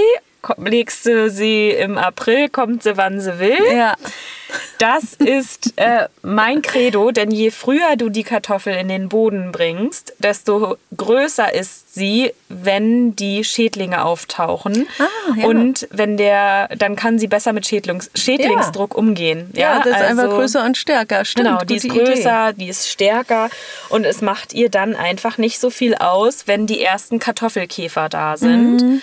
Legst 0.58 1.06
du 1.06 1.30
sie 1.30 1.70
im 1.70 1.98
April, 1.98 2.48
kommt 2.48 2.82
sie, 2.82 2.96
wann 2.96 3.20
sie 3.20 3.38
will. 3.38 3.58
Ja. 3.76 3.94
Das 4.78 5.14
ist 5.14 5.72
äh, 5.76 6.08
mein 6.22 6.60
Credo, 6.60 7.10
denn 7.10 7.30
je 7.30 7.50
früher 7.50 7.96
du 7.96 8.08
die 8.10 8.24
Kartoffel 8.24 8.74
in 8.74 8.88
den 8.88 9.08
Boden 9.08 9.50
bringst, 9.52 10.12
desto 10.18 10.76
größer 10.96 11.54
ist 11.54 11.94
sie, 11.94 12.34
wenn 12.48 13.16
die 13.16 13.44
Schädlinge 13.44 14.04
auftauchen. 14.04 14.86
Ah, 14.98 15.34
ja. 15.38 15.46
Und 15.46 15.86
wenn 15.90 16.16
der, 16.18 16.68
dann 16.76 16.96
kann 16.96 17.18
sie 17.18 17.28
besser 17.28 17.52
mit 17.52 17.66
Schädlings, 17.66 18.10
Schädlingsdruck 18.14 18.94
umgehen. 18.94 19.48
Ja, 19.54 19.78
das 19.78 19.96
ist 19.96 20.02
einfach 20.02 20.24
also- 20.24 20.36
größer 20.36 20.64
und 20.64 20.76
stärker. 20.76 21.24
Stimmt, 21.24 21.46
Genau, 21.46 21.58
die 21.64 21.76
ist 21.76 21.88
gute 21.88 22.00
Idee. 22.02 22.14
größer, 22.14 22.52
die 22.52 22.68
ist 22.68 22.88
stärker 22.90 23.48
und 23.88 24.04
es 24.04 24.20
macht 24.20 24.52
ihr 24.52 24.68
dann 24.68 24.96
einfach 24.96 25.38
nicht 25.38 25.60
so 25.60 25.70
viel 25.70 25.94
aus, 25.94 26.46
wenn 26.46 26.66
die 26.66 26.82
ersten 26.82 27.18
Kartoffelkäfer 27.20 28.08
da 28.08 28.36
sind. 28.36 28.82
Mhm. 28.82 29.02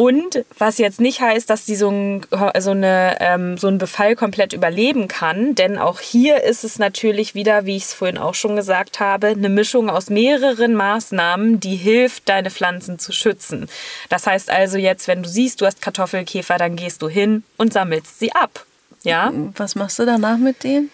Und 0.00 0.46
was 0.56 0.78
jetzt 0.78 0.98
nicht 0.98 1.20
heißt, 1.20 1.50
dass 1.50 1.66
sie 1.66 1.76
so, 1.76 1.90
ein, 1.90 2.22
so, 2.58 2.70
eine, 2.70 3.18
ähm, 3.20 3.58
so 3.58 3.66
einen 3.66 3.76
Befall 3.76 4.16
komplett 4.16 4.54
überleben 4.54 5.08
kann, 5.08 5.54
denn 5.54 5.76
auch 5.76 6.00
hier 6.00 6.42
ist 6.42 6.64
es 6.64 6.78
natürlich 6.78 7.34
wieder, 7.34 7.66
wie 7.66 7.76
ich 7.76 7.82
es 7.82 7.92
vorhin 7.92 8.16
auch 8.16 8.32
schon 8.32 8.56
gesagt 8.56 8.98
habe, 8.98 9.26
eine 9.26 9.50
Mischung 9.50 9.90
aus 9.90 10.08
mehreren 10.08 10.72
Maßnahmen, 10.72 11.60
die 11.60 11.76
hilft, 11.76 12.30
deine 12.30 12.50
Pflanzen 12.50 12.98
zu 12.98 13.12
schützen. 13.12 13.68
Das 14.08 14.26
heißt 14.26 14.48
also 14.48 14.78
jetzt, 14.78 15.06
wenn 15.06 15.22
du 15.22 15.28
siehst, 15.28 15.60
du 15.60 15.66
hast 15.66 15.82
Kartoffelkäfer, 15.82 16.56
dann 16.56 16.76
gehst 16.76 17.02
du 17.02 17.10
hin 17.10 17.42
und 17.58 17.74
sammelst 17.74 18.18
sie 18.18 18.32
ab. 18.32 18.64
Ja? 19.02 19.30
Was 19.58 19.74
machst 19.74 19.98
du 19.98 20.06
danach 20.06 20.38
mit 20.38 20.64
denen? 20.64 20.90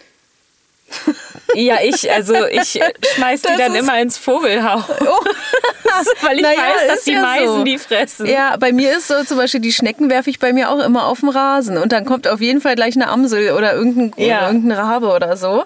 Ja, 1.53 1.77
ich, 1.81 2.11
also 2.11 2.35
ich 2.45 2.79
schmeiß 3.15 3.41
die 3.41 3.47
Das 3.47 3.57
dann 3.57 3.75
immer 3.75 3.99
ins 3.99 4.17
Vogelhaus. 4.17 4.83
Oh. 5.01 5.25
Weil 6.21 6.37
ich 6.37 6.41
Naja, 6.43 6.57
weiß, 6.59 6.87
dass 6.87 7.03
die 7.03 7.13
ja 7.13 7.21
Meisen 7.21 7.55
so. 7.55 7.63
die 7.63 7.77
fressen. 7.77 8.25
Ja, 8.25 8.55
bei 8.57 8.71
mir 8.71 8.97
ist 8.97 9.07
so 9.07 9.23
zum 9.23 9.37
Beispiel 9.37 9.61
die 9.61 9.71
Schnecken 9.73 10.09
werfe 10.09 10.29
ich 10.29 10.39
bei 10.39 10.53
mir 10.53 10.69
auch 10.69 10.79
immer 10.79 11.05
auf 11.07 11.21
den 11.21 11.29
Rasen 11.29 11.77
und 11.77 11.91
dann 11.91 12.05
kommt 12.05 12.27
auf 12.27 12.41
jeden 12.41 12.61
Fall 12.61 12.75
gleich 12.75 12.95
eine 12.95 13.07
Amsel 13.09 13.51
oder 13.53 13.73
irgendein, 13.73 14.13
Ja. 14.23 14.47
irgendein 14.47 14.77
Rabe 14.77 15.07
oder 15.07 15.35
so. 15.37 15.63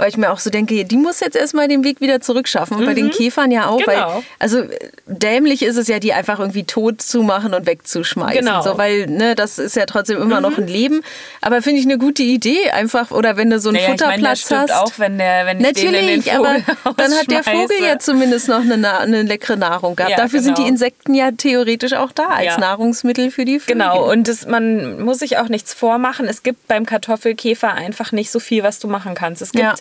Weil 0.00 0.08
ich 0.08 0.16
mir 0.16 0.30
auch 0.32 0.38
so 0.38 0.50
denke, 0.50 0.84
die 0.84 0.96
muss 0.96 1.20
jetzt 1.20 1.36
erstmal 1.36 1.68
den 1.68 1.84
Weg 1.84 2.00
wieder 2.00 2.20
zurückschaffen. 2.20 2.76
Und 2.76 2.86
bei 2.86 2.94
den 2.94 3.10
Käfern 3.10 3.50
ja 3.50 3.66
auch. 3.68 3.86
Weil, 3.86 3.96
Mhm. 3.96 4.00
Genau. 4.00 4.22
also 4.38 4.58
äh, 4.60 4.78
dämlich 5.06 5.62
ist 5.62 5.76
es 5.76 5.88
ja, 5.88 5.98
die 5.98 6.12
einfach 6.12 6.38
irgendwie 6.40 6.64
tot 6.64 7.02
zu 7.02 7.22
machen 7.22 7.52
und 7.54 7.66
wegzuschmeißen. 7.66 8.38
Genau. 8.40 8.58
Mhm. 8.60 8.62
So, 8.62 8.78
weil 8.78 9.06
ne, 9.06 9.34
das 9.34 9.58
ist 9.58 9.76
ja 9.76 9.84
trotzdem 9.86 10.20
immer 10.22 10.40
noch 10.40 10.56
ein 10.58 10.66
Leben. 10.66 11.02
Aber 11.42 11.60
finde 11.62 11.80
ich 11.80 11.86
eine 11.86 11.98
gute 11.98 12.22
Idee, 12.22 12.70
einfach, 12.70 13.10
oder 13.10 13.36
wenn 13.36 13.50
du 13.50 13.60
so 13.60 13.68
einen 13.68 13.76
Naja, 13.78 13.94
ich 13.94 14.00
meine, 14.00 14.22
das 14.22 14.40
Futterplatz 14.42 14.70
hast. 14.70 14.82
auch, 14.94 14.98
wenn, 14.98 15.18
der, 15.18 15.46
wenn 15.46 15.60
ich 15.60 15.72
den 15.74 15.90
Natürlich, 15.92 16.32
aber 16.32 16.56
dann 16.96 17.12
hat 17.12 17.30
der 17.30 17.44
Vogel 17.44 17.76
ja 17.82 17.98
zumindest 17.98 18.48
noch 18.48 18.60
eine, 18.60 18.98
eine 19.00 19.22
leckere 19.22 19.56
Nahrung 19.56 19.96
gehabt. 19.96 20.12
Ja, 20.12 20.16
Dafür 20.16 20.40
sind 20.40 20.56
die 20.58 20.62
genau. 20.62 20.72
Insekten 20.72 21.14
ja 21.14 21.30
theoretisch 21.32 21.92
auch 21.92 22.12
da 22.12 22.28
als 22.28 22.46
Ja. 22.46 22.58
Nahrungsmittel 22.58 23.30
für 23.30 23.44
die 23.44 23.60
Vögel. 23.60 23.74
Genau, 23.74 24.10
und 24.10 24.28
das, 24.28 24.46
man 24.46 25.02
muss 25.02 25.18
sich 25.18 25.36
auch 25.38 25.48
nichts 25.48 25.74
vormachen. 25.74 26.26
Es 26.26 26.42
gibt 26.42 26.66
beim 26.68 26.86
Kartoffelkäfer 26.86 27.72
einfach 27.72 28.12
nicht 28.12 28.30
so 28.30 28.38
viel, 28.40 28.62
was 28.62 28.78
du 28.78 28.88
machen 28.88 29.14
kannst. 29.14 29.42
Es 29.42 29.52
gibt, 29.52 29.64
Ja. 29.64 29.74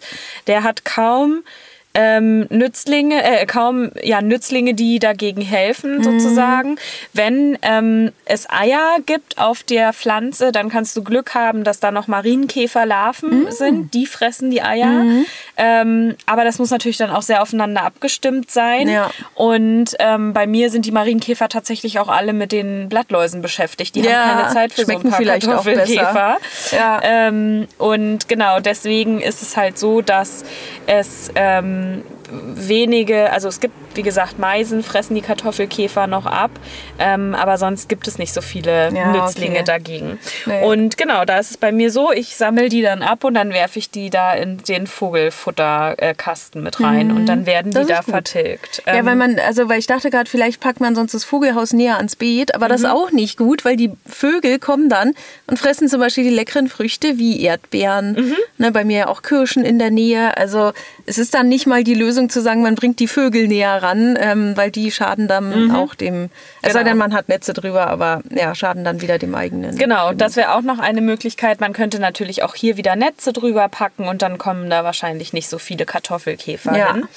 Der 0.48 0.64
hat 0.64 0.86
kaum 0.86 1.44
ähm, 2.02 2.46
Nützlinge, 2.50 3.22
äh, 3.24 3.46
kaum 3.46 3.92
ja, 4.02 4.22
Nützlinge, 4.22 4.74
die 4.74 5.00
dagegen 5.00 5.42
helfen, 5.42 5.98
Mhm. 5.98 6.04
sozusagen. 6.04 6.78
Wenn 7.12 7.58
ähm, 7.62 8.12
es 8.26 8.50
Eier 8.50 9.00
gibt 9.06 9.38
auf 9.38 9.64
der 9.64 9.92
Pflanze, 9.92 10.52
dann 10.54 10.70
kannst 10.70 10.96
du 10.96 11.04
Glück 11.04 11.36
haben, 11.36 11.66
dass 11.66 11.82
da 11.82 11.92
noch 11.92 12.08
Marienkäferlarven 12.08 13.44
Mhm. 13.44 13.52
sind. 13.52 13.94
Die 13.94 14.06
fressen 14.06 14.50
die 14.52 14.62
Eier. 14.62 15.04
Ähm, 15.58 16.16
aber 16.26 16.44
das 16.46 16.58
muss 16.60 16.70
natürlich 16.72 16.98
dann 16.98 17.10
auch 17.10 17.22
sehr 17.22 17.42
aufeinander 17.42 17.84
abgestimmt 17.84 18.50
sein. 18.50 18.88
Ja. 18.88 19.10
Und 19.36 19.96
ähm, 20.00 20.32
bei 20.34 20.48
mir 20.48 20.70
sind 20.70 20.86
die 20.86 20.92
Marienkäfer 20.92 21.50
tatsächlich 21.50 22.00
auch 22.00 22.08
alle 22.08 22.32
mit 22.34 22.52
den 22.54 22.88
Blattläusen 22.88 23.42
beschäftigt. 23.42 23.96
Die 23.96 24.02
Ja, 24.02 24.12
haben 24.26 24.38
keine 24.40 24.54
Zeit 24.54 24.72
für 24.74 24.86
so 24.86 24.92
ein 24.92 25.00
schmecken 25.00 25.10
paar 25.10 25.18
vielleicht 25.20 25.46
Kartoffelkäfer. 25.48 26.38
Ja. 26.72 27.00
Ähm, 27.04 27.68
und 27.78 28.30
genau, 28.30 28.60
deswegen 28.60 29.20
ist 29.20 29.42
es 29.42 29.58
halt 29.58 29.78
so, 29.78 30.02
dass 30.02 30.46
es 30.88 31.30
ähm, 31.36 31.89
um, 31.90 32.19
wenige, 32.32 33.32
also 33.32 33.48
es 33.48 33.60
gibt, 33.60 33.74
wie 33.96 34.04
gesagt, 34.04 34.38
Meisen 34.40 34.84
fressen 34.84 35.16
die 35.16 35.22
Kartoffelkäfer 35.22 36.08
noch 36.08 36.26
ab, 36.26 36.52
ähm, 37.00 37.34
aber 37.36 37.58
sonst 37.58 37.90
gibt 37.90 38.08
es 38.08 38.18
nicht 38.20 38.34
so 38.34 38.42
viele 38.42 38.92
Ja, 38.94 39.12
Nützlinge 39.12 39.56
okay. 39.56 39.64
dagegen. 39.66 40.20
Nee. 40.46 40.64
Und 40.64 40.98
genau, 40.98 41.26
da 41.26 41.40
ist 41.40 41.52
es 41.52 41.58
bei 41.58 41.72
mir 41.72 41.92
so, 41.92 42.12
ich 42.12 42.36
sammle 42.36 42.70
die 42.70 42.82
dann 42.82 43.02
ab 43.02 43.24
und 43.24 43.34
dann 43.34 43.52
werfe 43.52 43.80
ich 43.80 43.90
die 43.90 44.10
da 44.10 44.34
in 44.34 44.58
den 44.64 44.88
Vogelfutterkasten 44.88 46.62
mit 46.64 46.80
rein 46.82 47.12
und 47.12 47.26
dann 47.26 47.46
werden 47.46 47.72
die 47.72 47.78
Mhm. 47.80 47.88
Das 47.88 47.90
ist 47.90 47.96
da 47.98 48.02
gut. 48.02 48.12
vertilgt. 48.30 48.84
Ja, 48.86 48.96
Ähm, 48.96 49.06
weil 49.06 49.16
man, 49.16 49.40
also 49.40 49.70
weil 49.70 49.80
ich 49.80 49.88
dachte 49.88 50.10
gerade, 50.10 50.30
vielleicht 50.30 50.60
packt 50.60 50.80
man 50.82 50.96
sonst 50.96 51.14
das 51.14 51.24
Vogelhaus 51.24 51.74
näher 51.74 51.98
ans 51.98 52.16
Beet, 52.16 52.54
aber 52.56 52.66
Mhm. 52.68 52.70
das 52.70 52.82
ist 52.82 52.88
auch 52.90 53.12
nicht 53.12 53.38
gut, 53.38 53.66
weil 53.66 53.76
die 53.76 53.92
Vögel 54.06 54.60
kommen 54.60 54.90
dann 54.90 55.14
und 55.48 55.58
fressen 55.60 55.88
zum 55.88 56.00
Beispiel 56.00 56.24
die 56.24 56.30
leckeren 56.30 56.68
Früchte 56.68 57.18
wie 57.18 57.42
Erdbeeren, 57.42 58.14
Mhm. 58.14 58.36
ne, 58.58 58.72
bei 58.72 58.84
mir 58.84 59.10
auch 59.10 59.22
Kirschen 59.22 59.64
in 59.66 59.80
der 59.80 59.92
Nähe. 59.92 60.36
Also 60.38 60.74
es 61.06 61.18
ist 61.18 61.34
dann 61.34 61.48
nicht 61.48 61.66
mal 61.68 61.84
die 61.84 61.94
Lösung 61.96 62.19
zu 62.28 62.42
sagen, 62.42 62.62
man 62.64 62.76
bringt 62.76 63.00
die 63.00 63.08
Vögel 63.08 63.48
näher 63.48 63.82
ran, 63.82 64.18
ähm, 64.20 64.58
weil 64.58 64.72
die 64.72 64.92
schaden 64.92 65.28
dann 65.30 65.72
auch 65.74 65.96
dem, 65.96 66.30
es 66.62 66.74
sei 66.74 66.80
Genau. 66.80 66.90
denn, 66.90 66.98
man 66.98 67.14
hat 67.14 67.30
Netze 67.30 67.54
drüber, 67.54 67.88
aber 67.88 68.22
ja, 68.32 68.54
schaden 68.56 68.84
dann 68.84 69.00
wieder 69.02 69.18
dem 69.20 69.34
eigenen. 69.36 69.78
Genau, 69.78 70.12
das 70.14 70.36
wäre 70.36 70.56
auch 70.56 70.62
noch 70.64 70.80
eine 70.80 71.02
Möglichkeit. 71.02 71.62
Man 71.62 71.72
könnte 71.74 72.00
natürlich 72.00 72.44
auch 72.44 72.56
hier 72.56 72.76
wieder 72.78 72.96
Netze 72.96 73.32
drüber 73.32 73.70
packen 73.70 74.08
und 74.10 74.22
dann 74.24 74.38
kommen 74.40 74.70
da 74.70 74.84
wahrscheinlich 74.84 75.32
nicht 75.32 75.48
so 75.48 75.60
viele 75.60 75.86
Kartoffelkäfer 75.86 76.76
Ja. 76.78 76.94
hin. 76.96 77.08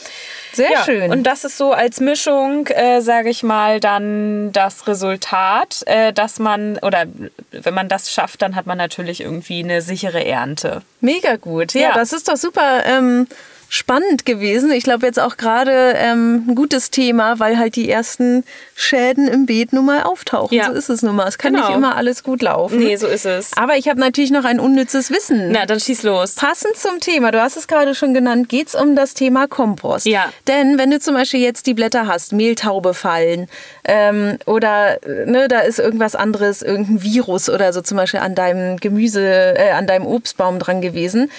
Sehr 0.54 0.70
Ja, 0.70 0.84
schön. 0.84 1.10
Und 1.10 1.22
das 1.22 1.44
ist 1.44 1.56
so 1.56 1.72
als 1.72 1.98
Mischung, 2.00 2.66
äh, 2.66 3.00
sage 3.00 3.30
ich 3.30 3.42
mal, 3.42 3.80
dann 3.80 4.52
das 4.52 4.86
Resultat, 4.86 5.82
äh, 5.86 6.12
dass 6.12 6.38
man, 6.38 6.76
oder 6.82 7.04
wenn 7.52 7.72
man 7.72 7.88
das 7.88 8.12
schafft, 8.12 8.42
dann 8.42 8.54
hat 8.54 8.66
man 8.66 8.76
natürlich 8.76 9.22
irgendwie 9.22 9.62
eine 9.64 9.80
sichere 9.80 10.22
Ernte. 10.26 10.82
Mega 11.00 11.36
gut. 11.36 11.72
Ja, 11.72 11.80
Ja. 11.80 11.92
das 11.94 12.12
ist 12.12 12.28
doch 12.28 12.36
super 12.36 12.84
ähm, 12.84 13.28
spannend 13.74 14.26
gewesen. 14.26 14.70
Ich 14.70 14.84
glaube 14.84 15.06
jetzt 15.06 15.18
auch 15.18 15.38
gerade 15.38 15.94
ähm, 15.96 16.44
ein 16.46 16.54
gutes 16.54 16.90
Thema, 16.90 17.38
weil 17.38 17.56
halt 17.58 17.74
die 17.74 17.88
ersten 17.88 18.44
Schäden 18.76 19.28
im 19.28 19.46
Beet 19.46 19.72
nun 19.72 19.86
mal 19.86 20.02
auftauchen. 20.02 20.54
Ja. 20.54 20.66
So 20.66 20.72
ist 20.72 20.90
es 20.90 21.00
nun 21.00 21.16
mal. 21.16 21.26
Es 21.26 21.38
kann 21.38 21.54
Genau. 21.54 21.68
nicht 21.68 21.76
immer 21.78 21.96
alles 21.96 22.22
gut 22.22 22.42
laufen. 22.42 22.78
Nee, 22.80 22.96
so 22.96 23.06
ist 23.06 23.24
es. 23.24 23.56
Aber 23.56 23.78
ich 23.78 23.88
habe 23.88 23.98
natürlich 23.98 24.30
noch 24.30 24.44
ein 24.44 24.60
unnützes 24.60 25.10
Wissen. 25.10 25.52
Na, 25.52 25.64
dann 25.64 25.80
schieß 25.80 26.02
los. 26.02 26.34
Passend 26.34 26.76
zum 26.76 27.00
Thema, 27.00 27.30
du 27.30 27.40
hast 27.40 27.56
es 27.56 27.66
gerade 27.66 27.94
schon 27.94 28.12
genannt, 28.12 28.50
geht 28.50 28.68
es 28.68 28.74
um 28.74 28.94
das 28.94 29.14
Thema 29.14 29.46
Kompost. 29.48 30.04
Ja. 30.04 30.30
Denn 30.48 30.76
wenn 30.76 30.90
du 30.90 31.00
zum 31.00 31.14
Beispiel 31.14 31.40
jetzt 31.40 31.66
die 31.66 31.72
Blätter 31.72 32.06
hast, 32.06 32.34
Mehltaube 32.34 32.92
fallen 32.92 33.48
ähm, 33.84 34.36
oder 34.44 34.98
ne, 35.24 35.48
da 35.48 35.60
ist 35.60 35.78
irgendwas 35.78 36.14
anderes, 36.14 36.60
irgendein 36.60 37.02
Virus 37.02 37.48
oder 37.48 37.72
so 37.72 37.80
zum 37.80 37.96
Beispiel 37.96 38.20
an 38.20 38.34
deinem 38.34 38.76
Gemüse, 38.76 39.22
äh, 39.56 39.70
an 39.70 39.86
deinem 39.86 40.06
Obstbaum 40.06 40.58
dran 40.58 40.82
gewesen, 40.82 41.30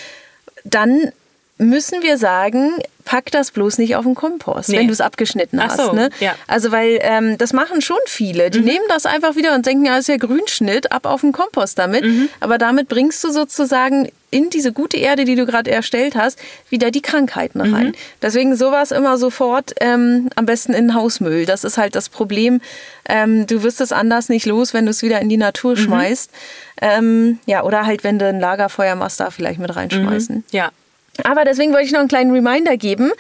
dann 0.64 1.12
müssen 1.58 2.02
wir 2.02 2.18
sagen, 2.18 2.72
pack 3.06 3.32
das 3.32 3.52
bloß 3.52 3.78
nicht 3.78 3.96
auf 3.96 4.04
den 4.06 4.16
Kompost, 4.16 4.70
Nee. 4.70 4.78
wenn 4.80 4.88
du 4.88 4.94
es 4.94 5.02
abgeschnitten 5.02 5.60
Ach 5.60 5.70
hast. 5.70 5.78
so, 5.78 5.94
ne? 5.94 6.10
ja. 6.20 6.34
Also 6.48 6.72
weil 6.72 7.00
ähm, 7.02 7.38
das 7.38 7.54
machen 7.54 7.82
schon 7.82 7.98
viele. 8.08 8.48
Mhm. 8.48 8.52
Die 8.52 8.60
nehmen 8.62 8.86
das 8.90 9.06
einfach 9.06 9.36
wieder 9.36 9.54
und 9.54 9.66
denken, 9.66 9.86
ja, 9.86 9.98
ist 9.98 10.08
ja 10.08 10.18
Grünschnitt, 10.18 10.92
ab 10.92 11.06
auf 11.06 11.22
den 11.22 11.32
Kompost 11.32 11.78
damit. 11.78 12.04
Mhm. 12.06 12.30
Aber 12.40 12.58
damit 12.58 12.88
bringst 12.88 13.24
du 13.24 13.32
sozusagen 13.32 14.10
in 14.32 14.50
diese 14.50 14.74
gute 14.74 14.98
Erde, 14.98 15.26
die 15.26 15.36
du 15.36 15.46
gerade 15.46 15.70
erstellt 15.70 16.16
hast, 16.16 16.40
wieder 16.70 16.90
die 16.90 17.02
Krankheiten 17.02 17.60
Mhm. 17.68 17.74
rein. 17.76 17.96
Deswegen 18.22 18.56
sowas 18.56 18.92
immer 18.92 19.18
sofort 19.18 19.74
ähm, 19.80 20.30
am 20.36 20.46
besten 20.48 20.74
in 20.74 20.88
den 20.88 20.96
Hausmüll. 20.96 21.46
Das 21.46 21.64
ist 21.64 21.78
halt 21.78 21.94
das 21.96 22.10
Problem. 22.10 22.62
Ähm, 23.08 23.46
du 23.46 23.62
wirst 23.64 23.80
es 23.80 23.92
anders 23.92 24.28
nicht 24.30 24.46
los, 24.48 24.74
wenn 24.74 24.86
du 24.86 24.92
es 24.92 25.04
wieder 25.04 25.20
in 25.22 25.30
die 25.30 25.38
Natur 25.38 25.74
Mhm. 25.74 25.78
schmeißt. 25.78 26.32
Ähm, 26.82 27.40
ja, 27.46 27.64
oder 27.64 27.86
halt, 27.86 28.04
wenn 28.04 28.18
du 28.18 28.26
ein 28.28 28.40
Lagerfeuer 28.40 28.96
machst, 28.96 29.20
da 29.20 29.30
vielleicht 29.30 29.60
mit 29.60 29.76
reinschmeißen. 29.76 30.46
Ja. 30.52 30.72
Aber 31.24 31.46
deswegen 31.46 31.74
wollte 31.74 31.86
ich 31.86 31.92
noch 31.92 32.00
einen 32.00 32.10
kleinen 32.10 32.32
Reminder 32.32 32.76
geben, 32.76 33.12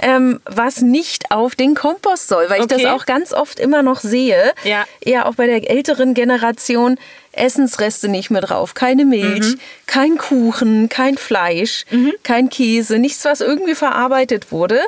ähm, 0.00 0.40
was 0.46 0.80
nicht 0.80 1.30
auf 1.30 1.54
den 1.54 1.74
Kompost 1.74 2.28
soll, 2.28 2.48
weil 2.48 2.58
ich 2.60 2.64
Okay. 2.64 2.82
das 2.82 2.92
auch 2.92 3.04
ganz 3.04 3.34
oft 3.34 3.60
immer 3.60 3.82
noch 3.82 4.00
sehe. 4.00 4.54
Ja. 4.64 4.86
Eher 5.00 5.26
auch 5.26 5.34
bei 5.34 5.46
der 5.46 5.68
älteren 5.68 6.14
Generation. 6.14 6.96
Essensreste 7.34 8.08
nicht 8.08 8.30
mehr 8.30 8.42
drauf, 8.42 8.74
keine 8.74 9.06
Milch, 9.06 9.56
kein 9.86 10.18
Kuchen, 10.18 10.90
kein 10.90 11.16
Fleisch, 11.16 11.86
kein 12.22 12.50
Käse, 12.50 12.98
nichts, 12.98 13.24
was 13.24 13.40
irgendwie 13.40 13.74
verarbeitet 13.74 14.52
wurde. 14.52 14.78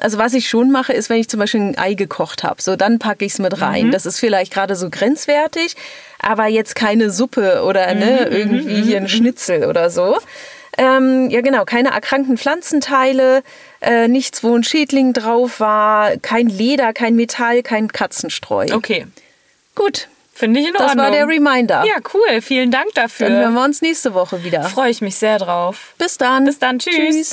Also 0.00 0.16
was 0.16 0.32
ich 0.34 0.48
schon 0.48 0.70
mache, 0.70 0.92
ist, 0.92 1.10
wenn 1.10 1.18
ich 1.18 1.28
zum 1.28 1.40
Beispiel 1.40 1.60
ein 1.60 1.76
Ei 1.76 1.94
gekocht 1.94 2.44
habe, 2.44 2.62
so 2.62 2.76
dann 2.76 3.00
packe 3.00 3.24
ich 3.24 3.32
es 3.32 3.38
mit 3.40 3.60
rein. 3.60 3.90
Das 3.90 4.06
ist 4.06 4.20
vielleicht 4.20 4.54
gerade 4.54 4.76
so 4.76 4.90
grenzwertig, 4.90 5.74
aber 6.20 6.46
jetzt 6.46 6.76
keine 6.76 7.10
Suppe 7.10 7.64
oder 7.64 7.92
ne, 7.94 8.28
irgendwie 8.30 8.80
hier 8.80 8.98
ein 8.98 9.08
Schnitzel 9.08 9.64
oder 9.64 9.90
so. 9.90 10.18
Ähm, 10.78 11.28
ja, 11.30 11.40
genau, 11.40 11.64
keine 11.64 11.90
erkrankten 11.90 12.38
Pflanzenteile, 12.38 13.42
äh, 13.80 14.08
nichts, 14.08 14.42
wo 14.44 14.54
ein 14.54 14.62
Schädling 14.64 15.12
drauf 15.12 15.60
war, 15.60 16.16
kein 16.18 16.46
Leder, 16.48 16.92
kein 16.92 17.16
Metall, 17.16 17.62
kein 17.62 17.88
Katzenstreu. 17.92 18.66
Okay. 18.72 19.06
Gut, 19.74 20.08
Finde 20.38 20.60
ich 20.60 20.68
in 20.68 20.72
das 20.74 20.90
Ordnung. 20.90 21.04
war 21.04 21.10
der 21.10 21.26
Reminder. 21.26 21.84
Ja, 21.84 21.96
cool. 22.14 22.40
Vielen 22.40 22.70
Dank 22.70 22.94
Dann 22.94 23.08
hören 23.18 23.32
dafür. 23.32 23.50
wir 23.50 23.64
uns 23.64 23.82
nächste 23.82 24.14
Woche 24.14 24.44
wieder. 24.44 24.62
Freue 24.62 24.88
ich 24.90 25.00
mich 25.00 25.16
sehr 25.16 25.36
drauf. 25.38 25.94
Bis 25.98 26.16
dann. 26.16 26.44
Bis 26.44 26.60
dann. 26.60 26.78
Tschüss. 26.78 27.26